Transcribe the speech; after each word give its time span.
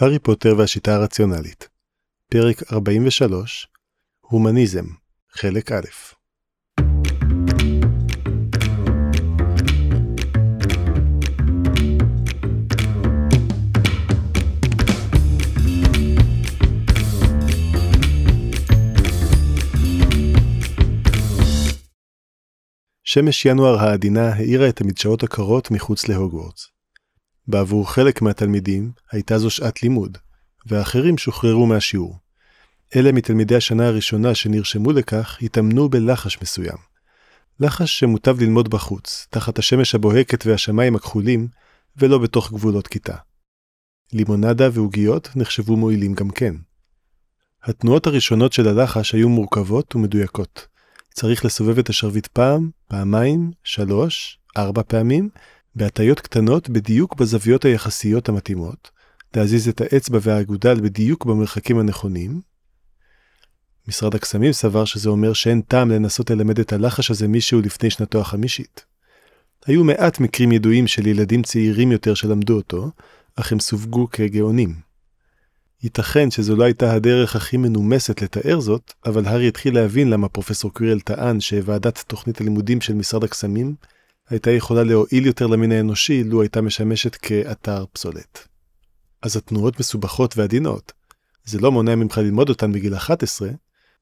הארי 0.00 0.18
פוטר 0.18 0.54
והשיטה 0.58 0.94
הרציונלית 0.94 1.68
פרק 2.30 2.72
43 2.72 3.68
הומניזם 4.20 4.84
חלק 5.30 5.72
א' 5.72 5.80
שמש 23.04 23.46
ינואר 23.46 23.78
העדינה 23.78 24.28
האירה 24.28 24.68
את 24.68 24.80
המדשאות 24.80 25.22
הקרות 25.22 25.70
מחוץ 25.70 26.08
להוגוורטס. 26.08 26.77
בעבור 27.48 27.92
חלק 27.92 28.22
מהתלמידים 28.22 28.92
הייתה 29.12 29.38
זו 29.38 29.50
שעת 29.50 29.82
לימוד, 29.82 30.18
והאחרים 30.66 31.18
שוחררו 31.18 31.66
מהשיעור. 31.66 32.16
אלה 32.96 33.12
מתלמידי 33.12 33.56
השנה 33.56 33.86
הראשונה 33.86 34.34
שנרשמו 34.34 34.92
לכך 34.92 35.38
התאמנו 35.42 35.88
בלחש 35.88 36.38
מסוים. 36.42 36.76
לחש 37.60 37.98
שמוטב 37.98 38.40
ללמוד 38.40 38.70
בחוץ, 38.70 39.26
תחת 39.30 39.58
השמש 39.58 39.94
הבוהקת 39.94 40.46
והשמיים 40.46 40.96
הכחולים, 40.96 41.48
ולא 41.96 42.18
בתוך 42.18 42.52
גבולות 42.52 42.86
כיתה. 42.86 43.16
לימונדה 44.12 44.68
ועוגיות 44.72 45.28
נחשבו 45.36 45.76
מועילים 45.76 46.14
גם 46.14 46.30
כן. 46.30 46.54
התנועות 47.64 48.06
הראשונות 48.06 48.52
של 48.52 48.68
הלחש 48.68 49.14
היו 49.14 49.28
מורכבות 49.28 49.96
ומדויקות. 49.96 50.66
צריך 51.14 51.44
לסובב 51.44 51.78
את 51.78 51.88
השרביט 51.88 52.26
פעם, 52.26 52.70
פעמיים, 52.88 53.50
שלוש, 53.64 54.38
ארבע 54.56 54.82
פעמים, 54.86 55.28
בהטיות 55.74 56.20
קטנות 56.20 56.70
בדיוק 56.70 57.14
בזוויות 57.14 57.64
היחסיות 57.64 58.28
המתאימות, 58.28 58.90
להזיז 59.36 59.68
את 59.68 59.80
האצבע 59.80 60.18
והאגודל 60.22 60.80
בדיוק 60.80 61.24
במרחקים 61.24 61.78
הנכונים. 61.78 62.40
משרד 63.88 64.14
הקסמים 64.14 64.52
סבר 64.52 64.84
שזה 64.84 65.08
אומר 65.08 65.32
שאין 65.32 65.60
טעם 65.60 65.90
לנסות 65.90 66.30
ללמד 66.30 66.60
את 66.60 66.72
הלחש 66.72 67.10
הזה 67.10 67.28
מישהו 67.28 67.60
לפני 67.60 67.90
שנתו 67.90 68.20
החמישית. 68.20 68.84
היו 69.66 69.84
מעט 69.84 70.20
מקרים 70.20 70.52
ידועים 70.52 70.86
של 70.86 71.06
ילדים 71.06 71.42
צעירים 71.42 71.92
יותר 71.92 72.14
שלמדו 72.14 72.56
אותו, 72.56 72.90
אך 73.36 73.52
הם 73.52 73.60
סווגו 73.60 74.10
כגאונים. 74.10 74.74
ייתכן 75.82 76.30
שזו 76.30 76.56
לא 76.56 76.64
הייתה 76.64 76.92
הדרך 76.92 77.36
הכי 77.36 77.56
מנומסת 77.56 78.22
לתאר 78.22 78.60
זאת, 78.60 78.92
אבל 79.06 79.26
הארי 79.26 79.48
התחיל 79.48 79.74
להבין 79.74 80.10
למה 80.10 80.28
פרופסור 80.28 80.72
קווירל 80.72 81.00
טען 81.00 81.40
שוועדת 81.40 82.04
תוכנית 82.06 82.40
הלימודים 82.40 82.80
של 82.80 82.94
משרד 82.94 83.24
הקסמים 83.24 83.74
הייתה 84.30 84.50
יכולה 84.50 84.84
להועיל 84.84 85.26
יותר 85.26 85.46
למין 85.46 85.72
האנושי 85.72 86.24
לו 86.24 86.42
הייתה 86.42 86.60
משמשת 86.60 87.14
כאתר 87.14 87.84
פסולת. 87.92 88.48
אז 89.22 89.36
התנועות 89.36 89.80
מסובכות 89.80 90.36
ועדינות. 90.36 90.92
זה 91.44 91.58
לא 91.60 91.72
מונע 91.72 91.94
ממך 91.94 92.18
ללמוד 92.18 92.48
אותן 92.48 92.72
בגיל 92.72 92.96
11, 92.96 93.48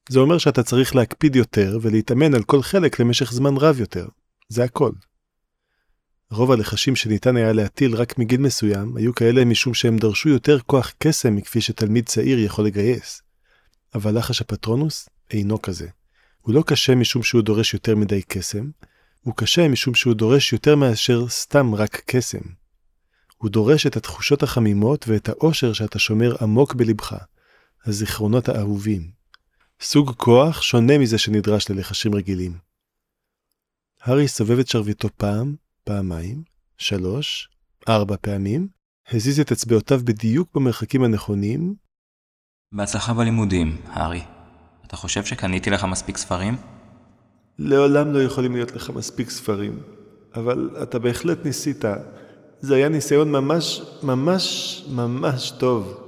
זה 0.09 0.19
אומר 0.19 0.37
שאתה 0.37 0.63
צריך 0.63 0.95
להקפיד 0.95 1.35
יותר 1.35 1.77
ולהתאמן 1.81 2.33
על 2.33 2.43
כל 2.43 2.61
חלק 2.61 2.99
למשך 2.99 3.31
זמן 3.31 3.57
רב 3.57 3.79
יותר. 3.79 4.07
זה 4.49 4.63
הכל. 4.63 4.91
רוב 6.31 6.51
הלחשים 6.51 6.95
שניתן 6.95 7.35
היה 7.35 7.53
להטיל 7.53 7.95
רק 7.95 8.17
מגיל 8.17 8.41
מסוים 8.41 8.97
היו 8.97 9.15
כאלה 9.15 9.45
משום 9.45 9.73
שהם 9.73 9.97
דרשו 9.97 10.29
יותר 10.29 10.59
כוח 10.59 10.93
קסם 10.99 11.35
מכפי 11.35 11.61
שתלמיד 11.61 12.05
צעיר 12.05 12.39
יכול 12.39 12.65
לגייס. 12.65 13.21
אבל 13.95 14.17
לחש 14.17 14.41
הפטרונוס 14.41 15.09
אינו 15.31 15.61
כזה. 15.61 15.87
הוא 16.41 16.55
לא 16.55 16.63
קשה 16.67 16.95
משום 16.95 17.23
שהוא 17.23 17.41
דורש 17.41 17.73
יותר 17.73 17.95
מדי 17.95 18.21
קסם, 18.21 18.69
הוא 19.21 19.33
קשה 19.35 19.67
משום 19.67 19.95
שהוא 19.95 20.13
דורש 20.13 20.53
יותר 20.53 20.75
מאשר 20.75 21.29
סתם 21.29 21.75
רק 21.75 22.01
קסם. 22.05 22.41
הוא 23.37 23.49
דורש 23.49 23.87
את 23.87 23.97
התחושות 23.97 24.43
החמימות 24.43 25.05
ואת 25.07 25.29
האושר 25.29 25.73
שאתה 25.73 25.99
שומר 25.99 26.35
עמוק 26.41 26.73
בלבך, 26.73 27.15
הזיכרונות 27.85 28.49
האהובים. 28.49 29.11
סוג 29.81 30.13
כוח 30.17 30.61
שונה 30.61 30.97
מזה 30.97 31.17
שנדרש 31.17 31.69
ללחשים 31.69 32.15
רגילים. 32.15 32.57
הארי 34.01 34.27
סובב 34.27 34.59
את 34.59 34.67
שרביטו 34.67 35.09
פעם, 35.17 35.55
פעמיים, 35.83 36.43
שלוש, 36.77 37.49
ארבע 37.89 38.15
פעמים, 38.21 38.67
הזיז 39.11 39.39
את 39.39 39.51
אצבעותיו 39.51 39.99
בדיוק 40.03 40.49
במרחקים 40.55 41.03
הנכונים. 41.03 41.75
בהצלחה 42.71 43.13
בלימודים, 43.13 43.81
הארי. 43.85 44.21
אתה 44.87 44.95
חושב 44.95 45.25
שקניתי 45.25 45.69
לך 45.69 45.83
מספיק 45.83 46.17
ספרים? 46.17 46.76
לעולם 47.59 48.13
לא 48.13 48.23
יכולים 48.23 48.53
להיות 48.53 48.71
לך 48.71 48.89
מספיק 48.89 49.29
ספרים, 49.29 49.79
אבל 50.35 50.69
אתה 50.83 50.99
בהחלט 50.99 51.45
ניסית. 51.45 51.85
זה 52.59 52.75
היה 52.75 52.89
ניסיון 52.89 53.31
ממש, 53.31 53.81
ממש, 54.03 54.85
ממש 54.89 55.51
טוב. 55.59 56.03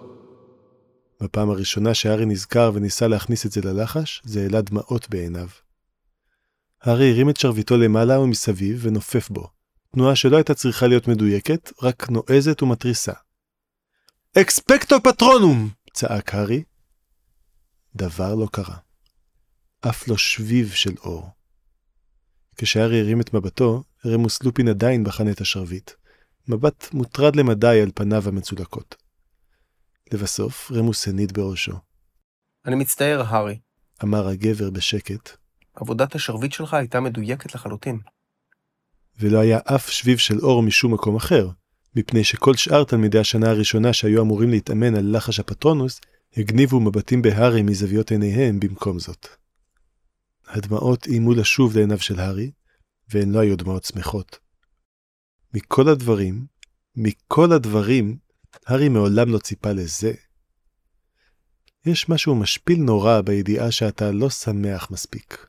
בפעם 1.22 1.50
הראשונה 1.50 1.94
שהארי 1.94 2.26
נזכר 2.26 2.72
וניסה 2.74 3.08
להכניס 3.08 3.46
את 3.46 3.52
זה 3.52 3.62
ללחש, 3.62 4.22
זה 4.26 4.42
העלה 4.42 4.62
דמעות 4.62 5.10
בעיניו. 5.10 5.48
הארי 6.82 7.12
הרים 7.12 7.30
את 7.30 7.38
שרביטו 7.38 7.78
למעלה 7.78 8.20
ומסביב 8.20 8.80
ונופף 8.82 9.30
בו. 9.30 9.48
תנועה 9.94 10.16
שלא 10.16 10.38
הייתה 10.38 10.54
צריכה 10.54 10.88
להיות 10.88 11.08
מדויקת, 11.08 11.72
רק 11.82 12.10
נועזת 12.10 12.64
ומתריסה. 12.64 13.14
אקספקטו 14.38 14.96
פטרונום! 15.04 15.70
צעק 15.94 16.36
הארי. 16.36 16.64
דבר 17.96 18.36
לא 18.36 18.48
קרה. 18.52 18.78
אף 19.82 20.08
לא 20.08 20.18
שביב 20.18 20.72
של 20.72 20.94
אור. 21.04 21.39
כשהארי 22.62 23.00
הרים 23.00 23.22
את 23.22 23.34
מבטו, 23.34 23.84
רמוס 24.06 24.44
לופין 24.44 24.68
עדיין 24.68 25.04
בחן 25.04 25.32
את 25.32 25.42
השרביט. 25.42 25.92
מבט 26.48 26.94
מוטרד 26.94 27.36
למדי 27.36 27.82
על 27.82 27.92
פניו 27.96 28.28
המצולקות. 28.28 28.96
לבסוף, 30.14 30.72
רמוס 30.72 31.08
הניד 31.08 31.34
בראשו. 31.34 31.74
אני 32.66 32.76
מצטער, 32.76 33.24
הארי. 33.28 33.60
אמר 34.04 34.28
הגבר 34.28 34.70
בשקט. 34.70 35.30
עבודת 35.76 36.16
השרביט 36.16 36.52
שלך 36.52 36.74
הייתה 36.74 37.00
מדויקת 37.00 37.56
לחלוטין. 37.56 38.00
ולא 39.20 39.40
היה 39.40 39.60
אף 39.66 39.90
שביב 39.90 40.18
של 40.18 40.40
אור 40.40 40.64
משום 40.64 40.94
מקום 40.94 41.16
אחר, 41.16 41.50
מפני 41.96 42.24
שכל 42.24 42.56
שאר 42.56 42.84
תלמידי 42.84 43.20
השנה 43.20 43.50
הראשונה 43.50 43.94
שהיו 43.94 44.22
אמורים 44.22 44.50
להתאמן 44.50 44.96
על 44.96 45.16
לחש 45.18 45.40
הפטרונוס, 45.40 46.02
הגניבו 46.38 46.80
מבטים 46.80 47.22
בהארי 47.22 47.62
מזוויות 47.62 48.12
עיניהם 48.12 48.60
במקום 48.60 49.00
זאת. 49.00 49.39
הדמעות 50.50 51.08
איימו 51.08 51.34
לשוב 51.34 51.78
לעיניו 51.78 52.00
של 52.00 52.20
הארי, 52.20 52.52
והן 53.10 53.32
לא 53.32 53.40
היו 53.40 53.58
דמעות 53.58 53.84
שמחות. 53.84 54.40
מכל 55.54 55.90
הדברים, 55.90 56.46
מכל 56.96 57.54
הדברים, 57.54 58.18
הארי 58.66 58.90
מעולם 58.90 59.30
לא 59.30 59.38
ציפה 59.38 59.72
לזה. 59.72 60.14
יש 61.86 62.10
משהו 62.10 62.36
משפיל 62.36 62.80
נורא 62.80 63.22
בידיעה 63.22 63.72
שאתה 63.72 64.12
לא 64.12 64.30
שמח 64.30 64.92
מספיק. 64.92 65.48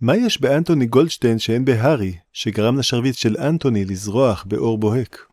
מה 0.00 0.16
יש 0.16 0.40
באנטוני 0.40 0.86
גולדשטיין 0.86 1.38
שאין 1.38 1.64
בהארי, 1.64 2.18
שגרם 2.32 2.78
לשרביט 2.78 3.14
של 3.14 3.36
אנטוני 3.36 3.84
לזרוח 3.84 4.44
באור 4.44 4.78
בוהק? 4.78 5.26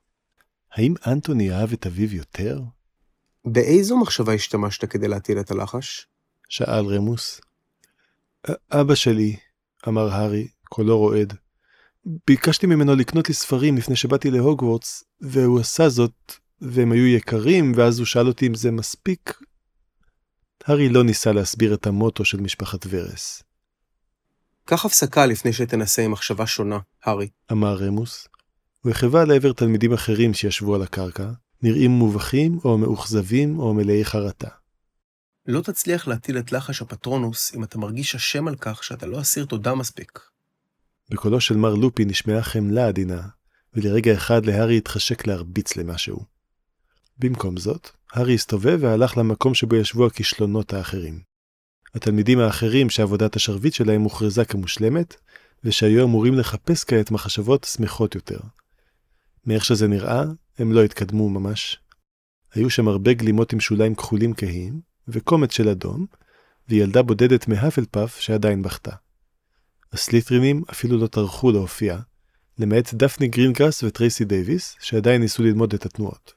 האם 0.71 0.93
אנטוני 1.07 1.51
אהב 1.51 1.73
את 1.73 1.85
אביו 1.85 2.15
יותר? 2.15 2.61
באיזו 3.45 3.97
מחשבה 3.97 4.33
השתמשת 4.33 4.85
כדי 4.85 5.07
להטיל 5.07 5.39
את 5.39 5.51
הלחש? 5.51 6.07
שאל 6.49 6.85
רמוס. 6.85 7.41
אבא 8.71 8.95
שלי, 8.95 9.35
אמר 9.87 10.13
הארי, 10.13 10.47
קולו 10.69 10.97
רועד. 10.97 11.33
ביקשתי 12.27 12.67
ממנו 12.67 12.95
לקנות 12.95 13.27
לי 13.27 13.33
ספרים 13.33 13.77
לפני 13.77 13.95
שבאתי 13.95 14.31
להוגוורטס, 14.31 15.03
והוא 15.21 15.59
עשה 15.59 15.89
זאת, 15.89 16.33
והם 16.61 16.91
היו 16.91 17.05
יקרים, 17.05 17.71
ואז 17.75 17.99
הוא 17.99 18.05
שאל 18.05 18.27
אותי 18.27 18.47
אם 18.47 18.53
זה 18.53 18.71
מספיק. 18.71 19.33
הארי 20.65 20.89
לא 20.89 21.03
ניסה 21.03 21.31
להסביר 21.31 21.73
את 21.73 21.87
המוטו 21.87 22.25
של 22.25 22.39
משפחת 22.39 22.85
ורס. 22.89 23.43
קח 24.65 24.85
הפסקה 24.85 25.25
לפני 25.25 25.53
שתנסה 25.53 26.01
עם 26.01 26.11
מחשבה 26.11 26.47
שונה, 26.47 26.79
הארי. 27.03 27.29
אמר 27.51 27.75
רמוס. 27.75 28.27
הוא 28.81 28.91
החווה 28.91 29.25
לעבר 29.25 29.53
תלמידים 29.53 29.93
אחרים 29.93 30.33
שישבו 30.33 30.75
על 30.75 30.81
הקרקע, 30.81 31.29
נראים 31.61 31.91
מובכים 31.91 32.59
או 32.65 32.77
מאוכזבים 32.77 33.59
או 33.59 33.73
מלאי 33.73 34.05
חרטה. 34.05 34.49
לא 35.47 35.61
תצליח 35.61 36.07
להטיל 36.07 36.37
את 36.37 36.51
לחש 36.51 36.81
הפטרונוס 36.81 37.55
אם 37.55 37.63
אתה 37.63 37.77
מרגיש 37.77 38.15
אשם 38.15 38.47
על 38.47 38.55
כך 38.55 38.83
שאתה 38.83 39.05
לא 39.05 39.21
אסיר 39.21 39.45
תודה 39.45 39.75
מספיק. 39.75 40.19
בקולו 41.09 41.41
של 41.41 41.57
מר 41.57 41.75
לופי 41.75 42.05
נשמעה 42.05 42.43
חמלה 42.43 42.87
עדינה, 42.87 43.21
ולרגע 43.73 44.13
אחד 44.13 44.45
להארי 44.45 44.77
התחשק 44.77 45.27
להרביץ 45.27 45.75
למשהו. 45.75 46.25
במקום 47.19 47.57
זאת, 47.57 47.89
הארי 48.13 48.33
הסתובב 48.33 48.79
והלך 48.81 49.17
למקום 49.17 49.53
שבו 49.53 49.75
ישבו 49.75 50.05
הכישלונות 50.05 50.73
האחרים. 50.73 51.21
התלמידים 51.95 52.39
האחרים 52.39 52.89
שעבודת 52.89 53.35
השרביט 53.35 53.73
שלהם 53.73 54.01
הוכרזה 54.01 54.45
כמושלמת, 54.45 55.15
ושהיו 55.63 56.03
אמורים 56.03 56.33
לחפש 56.33 56.83
כעת 56.83 57.11
מחשבות 57.11 57.63
שמחות 57.63 58.15
יותר. 58.15 58.39
מאיך 59.45 59.65
שזה 59.65 59.87
נראה, 59.87 60.23
הם 60.57 60.71
לא 60.71 60.83
התקדמו 60.83 61.29
ממש. 61.29 61.79
היו 62.53 62.69
שם 62.69 62.87
הרבה 62.87 63.13
גלימות 63.13 63.53
עם 63.53 63.59
שוליים 63.59 63.95
כחולים 63.95 64.33
כהים, 64.33 64.81
וקומץ 65.07 65.51
של 65.51 65.69
אדום, 65.69 66.05
וילדה 66.69 67.01
בודדת 67.01 67.47
מהפלפאף 67.47 68.17
שעדיין 68.19 68.61
בכתה. 68.61 68.91
הסליטרינים 69.93 70.63
אפילו 70.71 70.97
לא 70.97 71.07
טרחו 71.07 71.51
להופיע, 71.51 71.99
למעט 72.59 72.93
דפני 72.93 73.27
גרינגרס 73.27 73.83
וטרייסי 73.83 74.25
דייוויס, 74.25 74.75
שעדיין 74.79 75.21
ניסו 75.21 75.43
ללמוד 75.43 75.73
את 75.73 75.85
התנועות. 75.85 76.33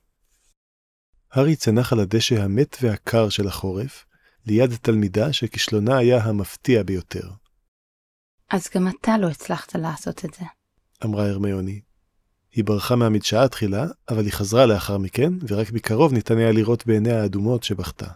הארי 1.33 1.57
צנח 1.57 1.93
על 1.93 2.01
הדשא 2.01 2.43
המת 2.43 2.77
והקר 2.83 3.29
של 3.29 3.47
החורף, 3.47 4.05
ליד 4.47 4.77
תלמידה 4.83 5.33
שכישלונה 5.33 5.99
היה 5.99 6.25
המפתיע 6.25 6.83
ביותר. 6.83 7.31
אז 8.51 8.69
גם 8.75 8.89
אתה 8.89 9.19
לא 9.19 9.29
הצלחת 9.29 9.75
לעשות 9.75 10.25
את 10.25 10.35
זה. 10.35 10.45
אמרה 11.05 11.29
הרמיוני. 11.29 11.81
היא 12.53 12.65
ברחה 12.65 12.97
מהמדשאה 12.97 13.49
תחילה, 13.49 13.87
אבל 14.09 14.25
היא 14.25 14.33
חזרה 14.33 14.67
לאחר 14.67 14.99
מכן, 14.99 15.33
ורק 15.49 15.73
מקרוב 15.73 16.13
ניתן 16.13 16.39
היה 16.39 16.53
לראות 16.53 16.87
בעיניה 16.87 17.23
האדומות 17.23 17.63
שבכתה. 17.63 18.07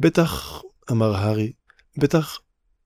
בטח, 0.00 0.62
אמר 0.90 1.14
הארי, 1.14 1.52
בטח, 1.96 2.38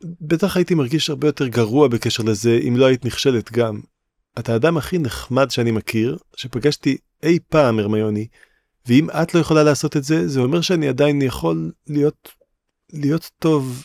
בטח 0.02 0.56
הייתי 0.56 0.74
מרגיש 0.74 1.10
הרבה 1.10 1.28
יותר 1.28 1.48
גרוע 1.48 1.88
בקשר 1.88 2.22
לזה 2.22 2.60
אם 2.68 2.76
לא 2.76 2.86
היית 2.86 3.04
נכשלת 3.04 3.52
גם. 3.52 3.80
אתה 4.38 4.52
האדם 4.52 4.76
הכי 4.76 4.98
נחמד 4.98 5.50
שאני 5.50 5.70
מכיר, 5.70 6.18
שפגשתי 6.36 6.96
אי 7.22 7.38
פעם, 7.48 7.78
הרמיוני, 7.78 8.26
ואם 8.86 9.10
את 9.10 9.34
לא 9.34 9.40
יכולה 9.40 9.62
לעשות 9.62 9.96
את 9.96 10.04
זה, 10.04 10.28
זה 10.28 10.40
אומר 10.40 10.60
שאני 10.60 10.88
עדיין 10.88 11.22
יכול 11.22 11.72
להיות, 11.86 12.28
להיות 12.92 13.30
טוב. 13.38 13.84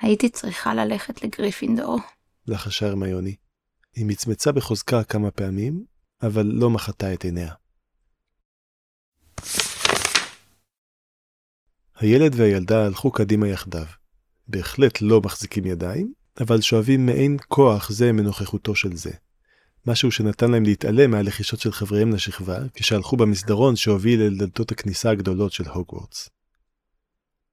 הייתי 0.00 0.28
צריכה 0.28 0.74
ללכת 0.74 1.22
לגריפינדור. 1.24 1.98
לחשה 2.46 2.86
הרמיוני. 2.86 3.34
היא 3.94 4.06
מצמצה 4.06 4.52
בחוזקה 4.52 5.04
כמה 5.04 5.30
פעמים, 5.30 5.84
אבל 6.22 6.46
לא 6.46 6.70
מחתה 6.70 7.14
את 7.14 7.24
עיניה. 7.24 7.52
הילד 12.00 12.34
והילדה 12.34 12.86
הלכו 12.86 13.10
קדימה 13.10 13.48
יחדיו. 13.48 13.86
בהחלט 14.48 14.98
לא 15.00 15.20
מחזיקים 15.20 15.66
ידיים, 15.66 16.12
אבל 16.40 16.60
שואבים 16.60 17.06
מעין 17.06 17.36
כוח 17.48 17.90
זה 17.90 18.12
מנוכחותו 18.12 18.74
של 18.74 18.96
זה. 18.96 19.10
משהו 19.86 20.12
שנתן 20.12 20.50
להם 20.50 20.64
להתעלם 20.64 21.10
מהלחישות 21.10 21.60
של 21.60 21.72
חבריהם 21.72 22.12
לשכבה, 22.12 22.58
כשהלכו 22.74 23.16
במסדרון 23.16 23.76
שהוביל 23.76 24.22
אל 24.22 24.36
דלתות 24.38 24.72
הכניסה 24.72 25.10
הגדולות 25.10 25.52
של 25.52 25.68
הוגוורטס. 25.68 26.30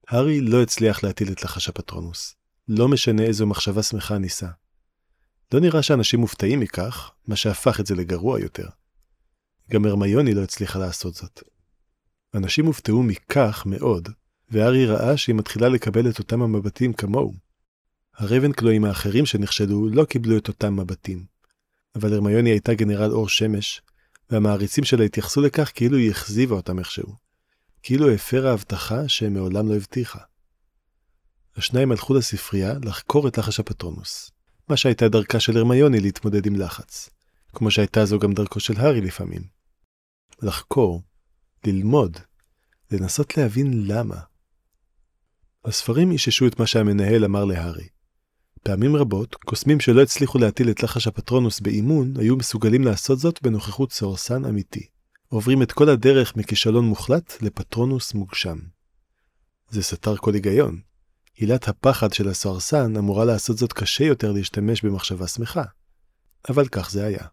הארי 0.07 0.41
לא 0.41 0.61
הצליח 0.61 1.03
להטיל 1.03 1.31
את 1.31 1.43
לחש 1.43 1.69
הפטרונוס. 1.69 2.35
לא 2.67 2.87
משנה 2.87 3.23
איזו 3.23 3.47
מחשבה 3.47 3.83
שמחה 3.83 4.17
ניסה. 4.17 4.47
לא 5.53 5.59
נראה 5.59 5.83
שאנשים 5.83 6.19
מופתעים 6.19 6.59
מכך, 6.59 7.11
מה 7.27 7.35
שהפך 7.35 7.79
את 7.79 7.85
זה 7.85 7.95
לגרוע 7.95 8.39
יותר. 8.39 8.67
גם 9.71 9.85
הרמיוני 9.85 10.33
לא 10.33 10.43
הצליחה 10.43 10.79
לעשות 10.79 11.15
זאת. 11.15 11.43
אנשים 12.33 12.65
הופתעו 12.65 13.03
מכך 13.03 13.63
מאוד, 13.65 14.09
והארי 14.49 14.85
ראה 14.85 15.17
שהיא 15.17 15.35
מתחילה 15.35 15.69
לקבל 15.69 16.09
את 16.09 16.19
אותם 16.19 16.41
המבטים 16.41 16.93
כמוהו. 16.93 17.33
הרבנקלואים 18.17 18.85
האחרים 18.85 19.25
שנחשדו 19.25 19.89
לא 19.89 20.05
קיבלו 20.05 20.37
את 20.37 20.47
אותם 20.47 20.79
מבטים. 20.79 21.25
אבל 21.95 22.13
הרמיוני 22.13 22.49
הייתה 22.49 22.73
גנרל 22.73 23.11
אור 23.11 23.29
שמש, 23.29 23.81
והמעריצים 24.29 24.83
שלה 24.83 25.03
התייחסו 25.03 25.41
לכך 25.41 25.71
כאילו 25.75 25.97
היא 25.97 26.11
הכזיבה 26.11 26.55
אותם 26.55 26.79
איכשהו. 26.79 27.15
כאילו 27.83 28.11
הפרה 28.11 28.53
הבטחה 28.53 29.07
שמעולם 29.07 29.69
לא 29.69 29.75
הבטיחה. 29.75 30.19
השניים 31.55 31.91
הלכו 31.91 32.13
לספרייה 32.13 32.73
לחקור 32.83 33.27
את 33.27 33.37
לחש 33.37 33.59
הפטרונוס, 33.59 34.31
מה 34.69 34.77
שהייתה 34.77 35.09
דרכה 35.09 35.39
של 35.39 35.57
הרמיוני 35.57 35.99
להתמודד 35.99 36.45
עם 36.45 36.55
לחץ, 36.55 37.09
כמו 37.53 37.71
שהייתה 37.71 38.05
זו 38.05 38.19
גם 38.19 38.33
דרכו 38.33 38.59
של 38.59 38.73
הארי 38.77 39.01
לפעמים. 39.01 39.41
לחקור, 40.41 41.01
ללמוד, 41.65 42.17
לנסות 42.91 43.37
להבין 43.37 43.87
למה. 43.87 44.19
הספרים 45.65 46.11
איששו 46.11 46.47
את 46.47 46.59
מה 46.59 46.67
שהמנהל 46.67 47.25
אמר 47.25 47.45
להארי. 47.45 47.87
פעמים 48.63 48.95
רבות, 48.95 49.35
קוסמים 49.35 49.79
שלא 49.79 50.01
הצליחו 50.01 50.37
להטיל 50.37 50.69
את 50.69 50.83
לחש 50.83 51.07
הפטרונוס 51.07 51.59
באימון, 51.59 52.13
היו 52.19 52.35
מסוגלים 52.35 52.83
לעשות 52.83 53.19
זאת 53.19 53.41
בנוכחות 53.41 53.91
סוהרסן 53.91 54.45
אמיתי. 54.45 54.87
עוברים 55.27 55.61
את 55.61 55.71
כל 55.71 55.89
הדרך 55.89 56.35
מכישלון 56.35 56.85
מוחלט 56.85 57.41
לפטרונוס 57.41 58.13
מוגשם. 58.13 58.57
זה 59.69 59.83
סתר 59.83 60.17
כל 60.17 60.33
היגיון. 60.33 60.79
עילת 61.35 61.67
הפחד 61.67 62.13
של 62.13 62.29
הסוהרסן 62.29 62.97
אמורה 62.97 63.25
לעשות 63.25 63.57
זאת 63.57 63.73
קשה 63.73 64.03
יותר 64.03 64.31
להשתמש 64.31 64.81
במחשבה 64.81 65.27
שמחה. 65.27 65.63
אבל 66.49 66.67
כך 66.67 66.91
זה 66.91 67.05
היה. 67.05 67.27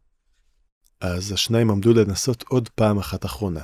אז 1.00 1.32
השניים 1.32 1.70
עמדו 1.70 1.93
לנסות 1.93 2.44
עוד 2.49 2.69
פעם 2.69 2.99
אחת 2.99 3.25
אחרונה. 3.25 3.62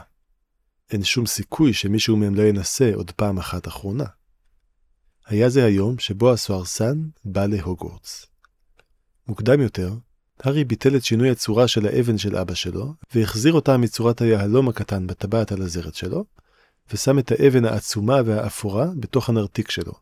אין 0.90 1.04
שום 1.04 1.26
סיכוי 1.26 1.72
שמישהו 1.72 2.16
מהם 2.16 2.34
לא 2.34 2.42
ינסה 2.42 2.90
עוד 2.94 3.10
פעם 3.10 3.38
אחת 3.38 3.68
אחרונה. 3.68 4.04
היה 5.28 5.48
זה 5.48 5.64
היום 5.64 5.98
שבו 5.98 6.32
הסוהרסן 6.32 7.08
בא 7.24 7.46
להוגוורטס. 7.46 8.26
מוקדם 9.26 9.60
יותר, 9.60 9.94
הארי 10.40 10.64
ביטל 10.64 10.96
את 10.96 11.04
שינוי 11.04 11.30
הצורה 11.30 11.68
של 11.68 11.86
האבן 11.86 12.18
של 12.18 12.36
אבא 12.36 12.54
שלו, 12.54 12.94
והחזיר 13.14 13.52
אותה 13.52 13.76
מצורת 13.76 14.20
היהלום 14.20 14.68
הקטן 14.68 15.06
בטבעת 15.06 15.52
על 15.52 15.62
הזרת 15.62 15.94
שלו, 15.94 16.24
ושם 16.92 17.18
את 17.18 17.32
האבן 17.32 17.64
העצומה 17.64 18.16
והאפורה 18.26 18.86
בתוך 19.00 19.28
הנרתיק 19.28 19.70
שלו. 19.70 19.92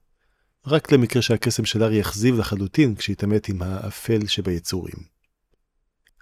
רק 0.66 0.92
למקרה 0.92 1.22
שהקסם 1.22 1.64
של 1.64 1.82
הארי 1.82 1.98
יחזיב 1.98 2.38
לחלוטין 2.38 2.94
כשהתעמת 2.94 3.48
עם 3.48 3.62
האפל 3.62 4.26
שביצורים. 4.26 4.98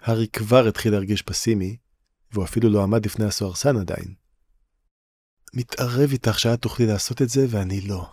הארי 0.01 0.27
כבר 0.27 0.67
התחיל 0.67 0.91
להרגיש 0.91 1.21
פסימי, 1.21 1.77
והוא 2.31 2.45
אפילו 2.45 2.69
לא 2.69 2.83
עמד 2.83 3.05
לפני 3.05 3.25
הסוהרסן 3.25 3.77
עדיין. 3.77 4.13
מתערב 5.53 6.11
איתך 6.11 6.39
שאת 6.39 6.61
תוכלי 6.61 6.85
לעשות 6.85 7.21
את 7.21 7.29
זה 7.29 7.45
ואני 7.49 7.81
לא, 7.81 8.09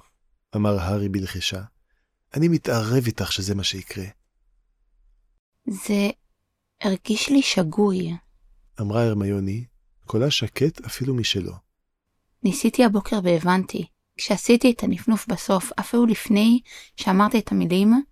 אמר 0.56 0.78
הארי 0.78 1.08
בלחישה. 1.08 1.62
אני 2.34 2.48
מתערב 2.48 3.06
איתך 3.06 3.32
שזה 3.32 3.54
מה 3.54 3.64
שיקרה. 3.64 4.04
זה 5.66 6.10
הרגיש 6.80 7.28
לי 7.28 7.42
שגוי. 7.42 8.16
אמרה 8.80 9.02
הרמיוני, 9.02 9.64
קולה 10.06 10.30
שקט 10.30 10.84
אפילו 10.84 11.14
משלו. 11.14 11.52
ניסיתי 12.42 12.84
הבוקר 12.84 13.18
והבנתי. 13.24 13.86
כשעשיתי 14.16 14.70
את 14.70 14.82
הנפנוף 14.82 15.26
בסוף, 15.26 15.70
אפילו 15.80 16.06
לפני 16.06 16.60
שאמרתי 16.96 17.38
את 17.38 17.52
המילים, 17.52 18.02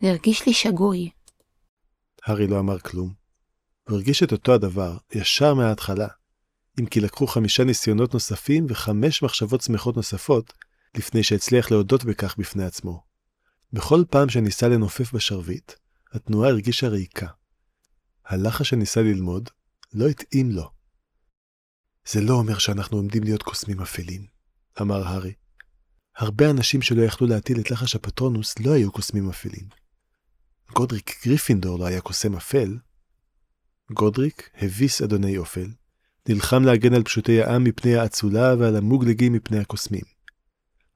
זה 0.00 0.10
הרגיש 0.10 0.46
לי 0.46 0.54
שגוי. 0.54 1.10
הארי 2.24 2.46
לא 2.46 2.58
אמר 2.58 2.78
כלום. 2.78 3.12
הוא 3.88 3.96
הרגיש 3.96 4.22
את 4.22 4.32
אותו 4.32 4.54
הדבר, 4.54 4.96
ישר 5.14 5.54
מההתחלה. 5.54 6.08
אם 6.80 6.86
כי 6.86 7.00
לקחו 7.00 7.26
חמישה 7.26 7.64
ניסיונות 7.64 8.14
נוספים 8.14 8.66
וחמש 8.68 9.22
מחשבות 9.22 9.60
שמחות 9.60 9.96
נוספות, 9.96 10.52
לפני 10.98 11.22
שהצליח 11.22 11.70
להודות 11.70 12.04
בכך 12.04 12.36
בפני 12.38 12.64
עצמו. 12.64 13.02
בכל 13.72 14.04
פעם 14.10 14.28
שניסה 14.28 14.68
לנופף 14.68 15.12
בשרביט, 15.12 15.72
התנועה 16.12 16.48
הרגישה 16.48 16.88
ריקה. 16.88 17.26
הלחש 18.26 18.68
שניסה 18.70 19.02
ללמוד 19.02 19.50
לא 19.92 20.08
התאים 20.08 20.50
לו. 20.50 20.70
זה 22.08 22.20
לא 22.20 22.34
אומר 22.34 22.58
שאנחנו 22.58 22.96
עומדים 22.96 23.22
להיות 23.22 23.42
קוסמים 23.42 23.80
אפלים, 23.80 24.26
אמר 24.80 25.06
הארי. 25.06 25.32
הרבה 26.16 26.50
אנשים 26.50 26.82
שלא 26.82 27.02
יכלו 27.02 27.26
להטיל 27.26 27.60
את 27.60 27.70
לחש 27.70 27.94
הפטרונוס 27.94 28.58
לא 28.58 28.72
היו 28.72 28.92
קוסמים 28.92 29.30
אפלים. 29.30 29.68
גודריק 30.74 31.26
גריפינדור 31.26 31.78
לא 31.78 31.84
היה 31.86 32.00
קוסם 32.00 32.36
אפל. 32.36 32.78
גודריק 33.92 34.50
הביס 34.54 35.02
אדוני 35.02 35.38
אופל, 35.38 35.68
נלחם 36.28 36.62
להגן 36.62 36.94
על 36.94 37.02
פשוטי 37.02 37.42
העם 37.42 37.64
מפני 37.64 37.96
האצולה 37.96 38.54
ועל 38.58 38.76
המוגלגים 38.76 39.32
מפני 39.32 39.58
הקוסמים. 39.58 40.17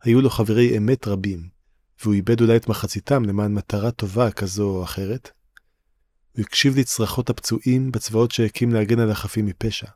היו 0.03 0.21
לו 0.21 0.31
חברי 0.31 0.79
אמת 0.79 1.09
רבים, 1.09 1.49
והוא 2.03 2.15
איבד 2.15 2.41
אולי 2.41 2.57
את 2.57 2.69
מחציתם 2.69 3.25
למען 3.25 3.55
מטרה 3.55 3.91
טובה 3.91 4.31
כזו 4.31 4.69
או 4.71 4.85
אחרת. 4.85 5.31
הוא 6.33 6.45
הקשיב 6.45 6.79
לצרחות 6.79 7.31
הפצועים 7.31 7.93
בצבאות 7.93 8.31
שהקים 8.31 8.73
להגן 8.73 8.99
על 8.99 9.11
החפים 9.11 9.47
מפשע. 9.47 9.87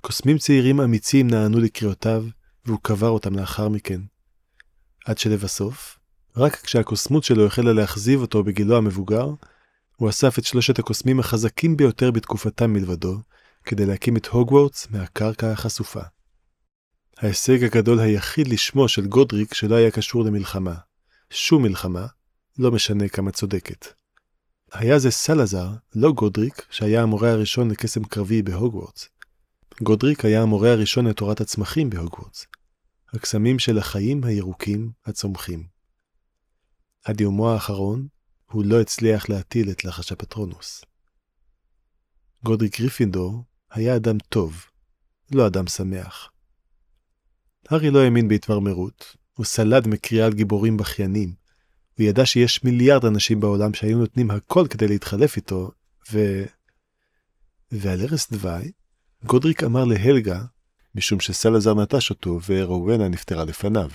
קוסמים 0.00 0.38
צעירים 0.38 0.80
אמיצים 0.80 1.26
נענו 1.26 1.60
לקריאותיו, 1.60 2.24
והוא 2.66 2.78
קבר 2.82 3.08
אותם 3.08 3.36
לאחר 3.36 3.68
מכן. 3.68 4.00
עד 5.04 5.18
שלבסוף, 5.18 5.98
רק 6.36 6.56
כשהקוסמות 6.56 7.24
שלו 7.24 7.46
החלה 7.46 7.72
להכזיב 7.72 8.20
אותו 8.20 8.44
בגילו 8.44 8.76
המבוגר, 8.76 9.28
הוא 9.96 10.10
אסף 10.10 10.38
את 10.38 10.44
שלושת 10.44 10.78
הקוסמים 10.78 11.20
החזקים 11.20 11.76
ביותר 11.76 12.10
בתקופתם 12.10 12.72
מלבדו, 12.72 13.18
כדי 13.64 13.86
להקים 13.86 14.16
את 14.16 14.26
הוגוורטס 14.26 14.88
מהקרקע 14.90 15.52
החשופה. 15.52 16.00
ההישג 17.22 17.64
הגדול 17.64 18.00
היחיד 18.00 18.48
לשמו 18.48 18.88
של 18.88 19.06
גודריק 19.06 19.54
שלא 19.54 19.74
היה 19.74 19.90
קשור 19.90 20.24
למלחמה. 20.24 20.74
שום 21.30 21.62
מלחמה, 21.62 22.06
לא 22.58 22.70
משנה 22.70 23.08
כמה 23.08 23.30
צודקת. 23.30 23.86
היה 24.72 24.98
זה 24.98 25.10
סלאזר, 25.10 25.68
לא 25.94 26.12
גודריק, 26.12 26.66
שהיה 26.70 27.02
המורה 27.02 27.30
הראשון 27.30 27.70
לקסם 27.70 28.04
קרבי 28.04 28.42
בהוגוורטס. 28.42 29.08
גודריק 29.82 30.24
היה 30.24 30.42
המורה 30.42 30.72
הראשון 30.72 31.06
לתורת 31.06 31.40
הצמחים 31.40 31.90
בהוגוורטס. 31.90 32.46
הקסמים 33.12 33.58
של 33.58 33.78
החיים 33.78 34.24
הירוקים 34.24 34.90
הצומחים. 35.06 35.66
עד 37.04 37.20
יומו 37.20 37.52
האחרון, 37.52 38.06
הוא 38.50 38.64
לא 38.64 38.80
הצליח 38.80 39.28
להטיל 39.28 39.70
את 39.70 39.84
לחש 39.84 40.12
הפטרונוס. 40.12 40.84
גודריק 42.44 42.80
גריפינדור 42.80 43.44
היה 43.70 43.96
אדם 43.96 44.18
טוב, 44.28 44.64
לא 45.32 45.46
אדם 45.46 45.66
שמח. 45.66 46.29
הארי 47.68 47.90
לא 47.90 47.98
האמין 47.98 48.28
בהתמרמרות, 48.28 49.16
הוא 49.32 49.46
סלד 49.46 49.88
מקריאה 49.88 50.26
על 50.26 50.32
גיבורים 50.32 50.76
בכיינים. 50.76 51.34
הוא 51.98 52.06
ידע 52.06 52.26
שיש 52.26 52.64
מיליארד 52.64 53.04
אנשים 53.04 53.40
בעולם 53.40 53.74
שהיו 53.74 53.98
נותנים 53.98 54.30
הכל 54.30 54.66
כדי 54.70 54.88
להתחלף 54.88 55.36
איתו, 55.36 55.70
ו... 56.12 56.44
ועל 57.72 58.00
ערש 58.00 58.26
דווי, 58.30 58.72
גודריק 59.24 59.64
אמר 59.64 59.84
להלגה, 59.84 60.42
משום 60.94 61.20
שסלאזר 61.20 61.74
נטש 61.74 62.10
אותו 62.10 62.38
ורואנה 62.48 63.08
נפטרה 63.08 63.44
לפניו, 63.44 63.90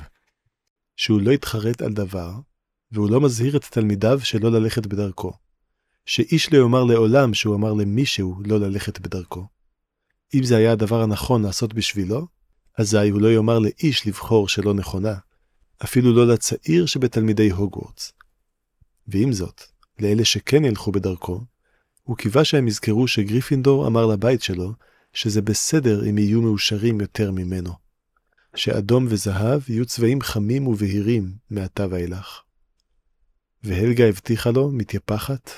שהוא 0.95 1.21
לא 1.21 1.31
יתחרט 1.31 1.81
על 1.81 1.93
דבר, 1.93 2.31
והוא 2.91 3.09
לא 3.09 3.21
מזהיר 3.21 3.57
את 3.57 3.65
תלמידיו 3.65 4.19
שלא 4.23 4.51
ללכת 4.51 4.85
בדרכו. 4.85 5.33
שאיש 6.05 6.53
לא 6.53 6.57
יאמר 6.57 6.83
לעולם 6.83 7.33
שהוא 7.33 7.55
אמר 7.55 7.73
למישהו 7.73 8.35
לא 8.45 8.59
ללכת 8.59 8.99
בדרכו. 8.99 9.47
אם 10.33 10.43
זה 10.43 10.57
היה 10.57 10.71
הדבר 10.71 11.01
הנכון 11.01 11.43
לעשות 11.43 11.73
בשבילו, 11.73 12.27
אזי 12.77 13.09
הוא 13.09 13.21
לא 13.21 13.27
יאמר 13.27 13.59
לאיש 13.59 14.07
לבחור 14.07 14.49
שלא 14.49 14.73
נכונה, 14.73 15.15
אפילו 15.83 16.13
לא 16.13 16.27
לצעיר 16.33 16.85
שבתלמידי 16.85 17.49
הוגוורטס. 17.49 18.13
ועם 19.07 19.33
זאת, 19.33 19.61
לאלה 19.99 20.25
שכן 20.25 20.65
ילכו 20.65 20.91
בדרכו, 20.91 21.41
הוא 22.03 22.17
קיווה 22.17 22.45
שהם 22.45 22.67
יזכרו 22.67 23.07
שגריפינדור 23.07 23.87
אמר 23.87 24.05
לבית 24.05 24.41
שלו 24.41 24.73
שזה 25.13 25.41
בסדר 25.41 26.09
אם 26.09 26.17
יהיו 26.17 26.41
מאושרים 26.41 27.01
יותר 27.01 27.31
ממנו. 27.31 27.73
שאדום 28.55 29.05
וזהב 29.09 29.61
יהיו 29.69 29.85
צבעים 29.85 30.21
חמים 30.21 30.67
ובהירים 30.67 31.33
מעתה 31.49 31.85
ואילך. 31.89 32.41
והלגה 33.63 34.05
הבטיחה 34.05 34.51
לו, 34.51 34.71
מתייפחת, 34.71 35.49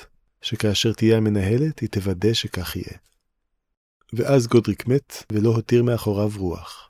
שכאשר 0.42 0.92
תהיה 0.92 1.16
המנהלת, 1.16 1.78
היא 1.78 1.88
תוודא 1.88 2.32
שכך 2.32 2.76
יהיה. 2.76 2.98
ואז 4.12 4.46
גודריק 4.46 4.86
מת, 4.86 5.24
ולא 5.32 5.48
הותיר 5.48 5.82
מאחוריו 5.82 6.30
רוח. 6.36 6.87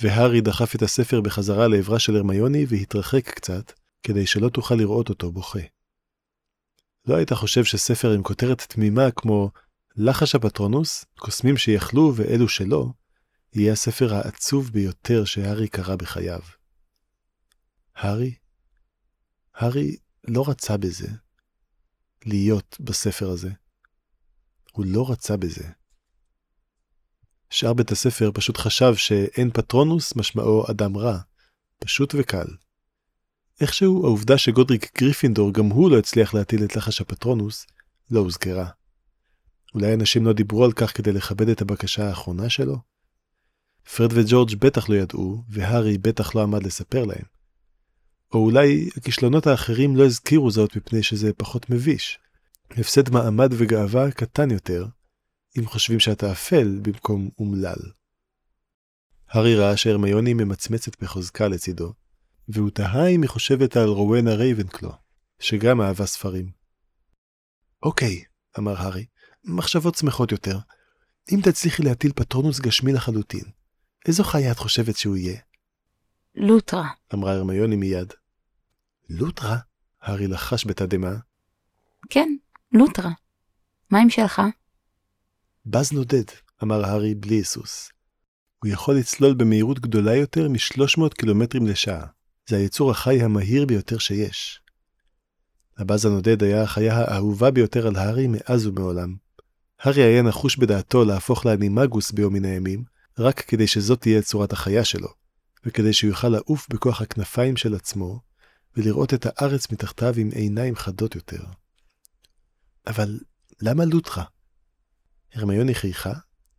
והארי 0.00 0.40
דחף 0.40 0.74
את 0.74 0.82
הספר 0.82 1.20
בחזרה 1.20 1.68
לעברה 1.68 1.98
של 1.98 2.16
הרמיוני 2.16 2.66
והתרחק 2.68 3.28
קצת, 3.28 3.72
כדי 4.02 4.26
שלא 4.26 4.48
תוכל 4.48 4.74
לראות 4.74 5.08
אותו 5.08 5.32
בוכה. 5.32 5.60
לא 7.06 7.16
היית 7.16 7.32
חושב 7.32 7.64
שספר 7.64 8.12
עם 8.12 8.22
כותרת 8.22 8.60
תמימה 8.60 9.10
כמו 9.10 9.50
לחש 9.96 10.34
הפטרונוס, 10.34 11.04
קוסמים 11.18 11.56
שיכלו 11.56 12.12
ואלו 12.16 12.48
שלא, 12.48 12.86
יהיה 13.54 13.72
הספר 13.72 14.14
העצוב 14.14 14.70
ביותר 14.70 15.24
שהארי 15.24 15.68
קרא 15.68 15.96
בחייו. 15.96 16.40
הארי? 17.94 18.34
הארי 19.54 19.96
לא 20.28 20.48
רצה 20.48 20.76
בזה. 20.76 21.08
להיות 22.26 22.76
בספר 22.80 23.30
הזה. 23.30 23.50
הוא 24.72 24.86
לא 24.86 25.10
רצה 25.10 25.36
בזה. 25.36 25.79
שאר 27.50 27.72
בית 27.72 27.90
הספר 27.90 28.30
פשוט 28.34 28.56
חשב 28.56 28.94
שאין 28.94 29.50
פטרונוס 29.50 30.16
משמעו 30.16 30.70
אדם 30.70 30.96
רע, 30.96 31.18
פשוט 31.78 32.14
וקל. 32.18 32.46
איכשהו 33.60 34.06
העובדה 34.06 34.38
שגודריק 34.38 34.98
גריפינדור 34.98 35.52
גם 35.52 35.66
הוא 35.66 35.90
לא 35.90 35.98
הצליח 35.98 36.34
להטיל 36.34 36.64
את 36.64 36.76
לחש 36.76 37.00
הפטרונוס, 37.00 37.66
לא 38.10 38.20
הוזכרה. 38.20 38.68
אולי 39.74 39.94
אנשים 39.94 40.26
לא 40.26 40.32
דיברו 40.32 40.64
על 40.64 40.72
כך 40.72 40.96
כדי 40.96 41.12
לכבד 41.12 41.48
את 41.48 41.60
הבקשה 41.60 42.08
האחרונה 42.08 42.48
שלו? 42.48 42.76
פרד 43.96 44.10
וג'ורג' 44.12 44.54
בטח 44.58 44.88
לא 44.88 44.94
ידעו, 44.94 45.42
והארי 45.48 45.98
בטח 45.98 46.34
לא 46.34 46.42
עמד 46.42 46.62
לספר 46.62 47.04
להם. 47.04 47.24
או 48.32 48.44
אולי 48.44 48.88
הכישלונות 48.96 49.46
האחרים 49.46 49.96
לא 49.96 50.06
הזכירו 50.06 50.50
זאת 50.50 50.76
מפני 50.76 51.02
שזה 51.02 51.32
פחות 51.32 51.70
מביש. 51.70 52.18
הפסד 52.70 53.10
מעמד 53.10 53.52
וגאווה 53.52 54.10
קטן 54.10 54.50
יותר, 54.50 54.86
אם 55.58 55.66
חושבים 55.66 56.00
שאתה 56.00 56.32
אפל 56.32 56.78
במקום 56.82 57.28
אומלל. 57.38 57.78
הארי 59.28 59.56
ראה 59.56 59.76
שהרמיוני 59.76 60.34
ממצמצת 60.34 61.02
בחוזקה 61.02 61.48
לצידו, 61.48 61.92
והוא 62.48 62.70
תהה 62.70 63.06
אם 63.06 63.22
היא 63.22 63.30
חושבת 63.30 63.76
על 63.76 63.88
רוונה 63.88 64.34
רייבנקלו, 64.34 64.92
שגם 65.38 65.80
אהבה 65.80 66.06
ספרים. 66.06 66.50
אוקיי, 67.82 68.24
אמר 68.58 68.76
הארי, 68.76 69.06
מחשבות 69.44 69.94
שמחות 69.94 70.32
יותר. 70.32 70.58
אם 71.32 71.40
תצליחי 71.42 71.82
להטיל 71.82 72.12
פטרונוס 72.12 72.60
גשמי 72.60 72.92
לחלוטין, 72.92 73.44
איזו 74.06 74.24
חיה 74.24 74.52
את 74.52 74.58
חושבת 74.58 74.96
שהוא 74.96 75.16
יהיה? 75.16 75.40
לוטרה, 76.34 76.88
אמרה 77.14 77.32
הרמיוני 77.32 77.76
מיד. 77.76 78.12
לוטרה? 79.08 79.56
הארי 80.02 80.26
לחש 80.26 80.66
בתדהמה. 80.66 81.14
כן, 82.10 82.36
לוטרה. 82.72 83.10
מה 83.90 84.00
עם 84.00 84.10
שלך? 84.10 84.42
בז 85.70 85.92
נודד, 85.92 86.24
אמר 86.62 86.84
הארי 86.84 87.14
בלי 87.14 87.34
היסוס. 87.34 87.90
הוא 88.58 88.72
יכול 88.72 88.96
לצלול 88.96 89.34
במהירות 89.34 89.80
גדולה 89.80 90.16
יותר 90.16 90.48
מ-300 90.48 91.08
קילומטרים 91.18 91.66
לשעה. 91.66 92.06
זה 92.48 92.56
היצור 92.56 92.90
החי 92.90 93.22
המהיר 93.22 93.66
ביותר 93.66 93.98
שיש. 93.98 94.60
הבאז 95.78 96.06
הנודד 96.06 96.42
היה 96.42 96.62
החיה 96.62 96.96
האהובה 96.96 97.50
ביותר 97.50 97.86
על 97.86 97.96
הארי 97.96 98.26
מאז 98.26 98.66
ומעולם. 98.66 99.16
הארי 99.80 100.02
היה 100.02 100.22
נחוש 100.22 100.56
בדעתו 100.56 101.04
להפוך 101.04 101.46
לאנימגוס 101.46 102.10
ביום 102.10 102.34
מן 102.34 102.44
הימים, 102.44 102.84
רק 103.18 103.40
כדי 103.40 103.66
שזאת 103.66 104.00
תהיה 104.00 104.22
צורת 104.22 104.52
החיה 104.52 104.84
שלו, 104.84 105.08
וכדי 105.64 105.92
שהוא 105.92 106.08
יוכל 106.08 106.28
לעוף 106.28 106.66
בכוח 106.70 107.02
הכנפיים 107.02 107.56
של 107.56 107.74
עצמו, 107.74 108.20
ולראות 108.76 109.14
את 109.14 109.26
הארץ 109.26 109.72
מתחתיו 109.72 110.14
עם 110.16 110.30
עיניים 110.34 110.76
חדות 110.76 111.14
יותר. 111.14 111.42
אבל 112.86 113.18
למה 113.62 113.84
לוטרה? 113.84 114.24
הרמיוני 115.34 115.74
חייכה, 115.74 116.12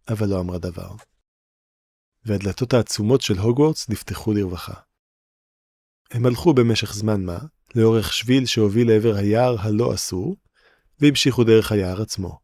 אבל 0.09 0.29
לא 0.29 0.39
אמרה 0.39 0.57
דבר. 0.57 0.95
והדלתות 2.25 2.73
העצומות 2.73 3.21
של 3.21 3.37
הוגוורטס 3.37 3.89
נפתחו 3.89 4.33
לרווחה. 4.33 4.73
הם 6.11 6.25
הלכו 6.25 6.53
במשך 6.53 6.93
זמן 6.93 7.23
מה, 7.23 7.39
לאורך 7.75 8.13
שביל 8.13 8.45
שהוביל 8.45 8.87
לעבר 8.87 9.15
היער 9.15 9.55
הלא 9.59 9.93
אסור, 9.93 10.35
והמשיכו 10.99 11.43
דרך 11.43 11.71
היער 11.71 12.01
עצמו. 12.01 12.39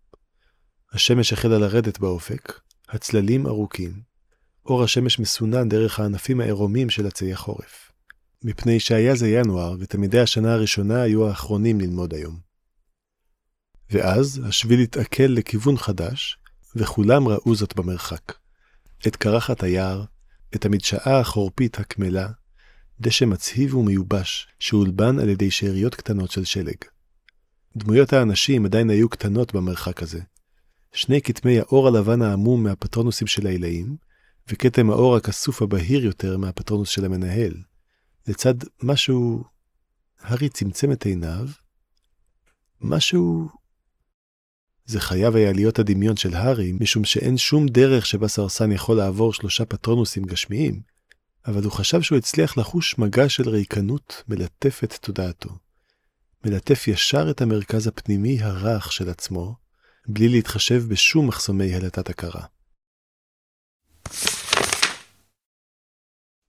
השמש 0.92 1.34
החלה 1.34 1.60
לרדת 1.60 2.00
באופק, 2.00 2.60
הצללים 2.90 3.48
ארוכים, 3.48 4.02
אור 4.66 4.84
השמש 4.84 5.20
מסונן 5.20 5.70
דרך 5.70 6.00
הענפים 6.00 6.42
העירומים 6.42 6.90
של 6.90 7.08
עצי 7.08 7.34
החורף. 7.34 7.92
מפני 8.44 8.80
שהיה 8.80 9.16
זה 9.16 9.30
ינואר, 9.30 9.76
ותלמידי 9.80 10.20
השנה 10.20 10.54
הראשונה 10.54 11.02
היו 11.02 11.28
האחרונים 11.28 11.80
ללמוד 11.80 12.14
היום. 12.14 12.47
ואז 13.90 14.42
השביל 14.46 14.80
התעכל 14.80 15.24
לכיוון 15.24 15.78
חדש, 15.78 16.38
וכולם 16.76 17.28
ראו 17.28 17.56
זאת 17.56 17.76
במרחק. 17.76 18.34
את 19.08 19.16
קרחת 19.16 19.64
היער, 19.64 20.04
את 20.56 20.66
המדשאה 20.66 21.20
החורפית 21.20 21.80
הקמלה, 21.80 22.28
דשא 23.00 23.26
מצהיב 23.26 23.76
ומיובש, 23.76 24.48
שהולבן 24.60 25.20
על 25.20 25.30
ידי 25.30 25.52
שאריות 25.52 25.96
קטנות 25.96 26.32
של 26.32 26.44
שלג. 26.44 26.76
דמויות 27.78 28.14
האנשים 28.14 28.66
עדיין 28.66 28.90
היו 28.90 29.10
קטנות 29.10 29.54
במרחק 29.56 30.04
הזה. 30.04 30.20
שני 30.94 31.22
כתמי 31.22 31.60
האור 31.60 31.88
הלבן 31.88 32.22
העמום 32.22 32.64
מהפטרונוסים 32.64 33.28
של 33.28 33.48
העילאים, 33.48 33.96
וכתם 34.48 34.90
האור 34.90 35.16
הכסוף 35.16 35.62
הבהיר 35.62 36.06
יותר 36.06 36.38
מהפטרונוס 36.38 36.90
של 36.90 37.06
המנהל, 37.06 37.54
לצד 38.28 38.56
משהו... 38.84 39.44
הארי 40.20 40.50
צמצם 40.50 40.92
את 40.92 41.06
עיניו, 41.06 41.48
משהו... 42.82 43.50
זה 44.88 45.00
חייב 45.00 45.36
היה 45.36 45.54
להיות 45.54 45.80
הדמיון 45.80 46.18
של 46.18 46.34
הארי, 46.34 46.74
משום 46.80 47.06
שאין 47.06 47.38
שום 47.38 47.68
דרך 47.68 48.06
שבה 48.06 48.28
סרסן 48.28 48.72
יכול 48.72 48.98
לעבור 48.98 49.34
שלושה 49.34 49.66
פטרונוסים 49.66 50.24
גשמיים, 50.24 50.82
אבל 51.48 51.64
הוא 51.64 51.72
חשב 51.72 52.02
שהוא 52.02 52.18
הצליח 52.18 52.58
לחוש 52.58 52.98
מגע 52.98 53.30
של 53.30 53.50
ריקנות 53.50 54.24
מלטף 54.28 54.82
את 54.84 54.94
תודעתו. 54.94 55.50
מלטף 56.46 56.88
ישר 56.88 57.28
את 57.30 57.42
המרכז 57.42 57.88
הפנימי 57.88 58.44
הרך 58.44 58.92
של 58.92 59.10
עצמו, 59.10 59.56
בלי 60.08 60.30
להתחשב 60.30 60.84
בשום 60.88 61.28
מחסומי 61.28 61.76
הלטת 61.76 62.10
הכרה. 62.10 62.46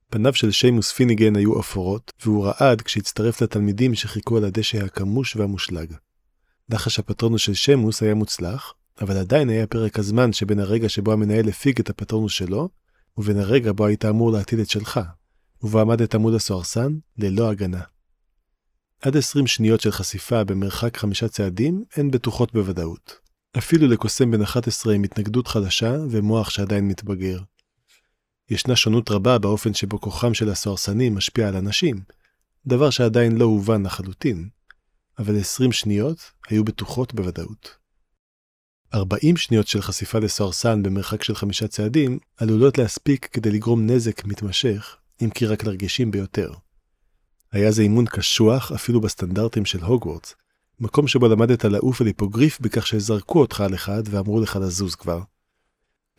פניו 0.09 0.33
של 0.33 0.51
שיימוס 0.51 0.91
פיניגן 0.91 1.35
היו 1.35 1.59
אפורות, 1.59 2.13
והוא 2.23 2.45
רעד 2.45 2.81
כשהצטרף 2.81 3.41
לתלמידים 3.41 3.95
שחיכו 3.95 4.37
על 4.37 4.43
הדשא 4.43 4.85
הכמוש 4.85 5.35
והמושלג. 5.35 5.93
נחש 6.69 6.99
הפטרונוס 6.99 7.41
של 7.41 7.53
שיימוס 7.53 8.03
היה 8.03 8.13
מוצלח, 8.13 8.73
אבל 9.01 9.17
עדיין 9.17 9.49
היה 9.49 9.67
פרק 9.67 9.99
הזמן 9.99 10.33
שבין 10.33 10.59
הרגע 10.59 10.89
שבו 10.89 11.11
המנהל 11.11 11.49
הפיג 11.49 11.79
את 11.79 11.89
הפטרונוס 11.89 12.31
שלו, 12.31 12.69
ובין 13.17 13.37
הרגע 13.37 13.71
בו 13.71 13.85
היית 13.85 14.05
אמור 14.05 14.31
להטיל 14.31 14.61
את 14.61 14.69
שלך, 14.69 14.99
ובו 15.63 15.79
עמדת 15.79 16.15
מול 16.15 16.35
הסוהרסן 16.35 16.97
ללא 17.17 17.49
הגנה. 17.49 17.81
עד 19.01 19.17
20 19.17 19.47
שניות 19.47 19.81
של 19.81 19.91
חשיפה 19.91 20.43
במרחק 20.43 20.97
חמישה 20.97 21.27
צעדים 21.27 21.83
הן 21.95 22.11
בטוחות 22.11 22.53
בוודאות. 22.53 23.19
אפילו 23.57 23.87
לקוסם 23.87 24.31
בן 24.31 24.41
11 24.41 24.93
עם 24.93 25.03
התנגדות 25.03 25.47
חדשה 25.47 25.95
ומוח 26.09 26.49
שעדיין 26.49 26.87
מתבגר. 26.87 27.39
ישנה 28.49 28.75
שונות 28.75 29.11
רבה 29.11 29.37
באופן 29.37 29.73
שבו 29.73 30.01
כוחם 30.01 30.33
של 30.33 30.49
הסוהרסנים 30.49 31.15
משפיע 31.15 31.47
על 31.47 31.55
אנשים, 31.55 32.01
דבר 32.65 32.89
שעדיין 32.89 33.37
לא 33.37 33.45
הובן 33.45 33.85
לחלוטין, 33.85 34.49
אבל 35.19 35.39
20 35.39 35.71
שניות 35.71 36.31
היו 36.49 36.63
בטוחות 36.63 37.13
בוודאות. 37.13 37.77
40 38.93 39.37
שניות 39.37 39.67
של 39.67 39.81
חשיפה 39.81 40.19
לסוהרסן 40.19 40.83
במרחק 40.83 41.23
של 41.23 41.35
חמישה 41.35 41.67
צעדים 41.67 42.19
עלולות 42.37 42.77
להספיק 42.77 43.25
כדי 43.25 43.51
לגרום 43.51 43.85
נזק 43.85 44.25
מתמשך, 44.25 44.95
אם 45.21 45.29
כי 45.29 45.45
רק 45.45 45.63
לרגישים 45.63 46.11
ביותר. 46.11 46.53
היה 47.51 47.71
זה 47.71 47.81
אימון 47.81 48.05
קשוח 48.05 48.71
אפילו 48.71 49.01
בסטנדרטים 49.01 49.65
של 49.65 49.83
הוגוורטס, 49.83 50.35
מקום 50.79 51.07
שבו 51.07 51.27
למדת 51.27 51.65
לעוף 51.65 52.01
על 52.01 52.07
היפוגריף 52.07 52.59
בכך 52.59 52.87
שזרקו 52.87 53.39
אותך 53.39 53.61
על 53.61 53.73
אחד 53.73 54.03
ואמרו 54.05 54.41
לך 54.41 54.55
לזוז 54.61 54.95
כבר. 54.95 55.21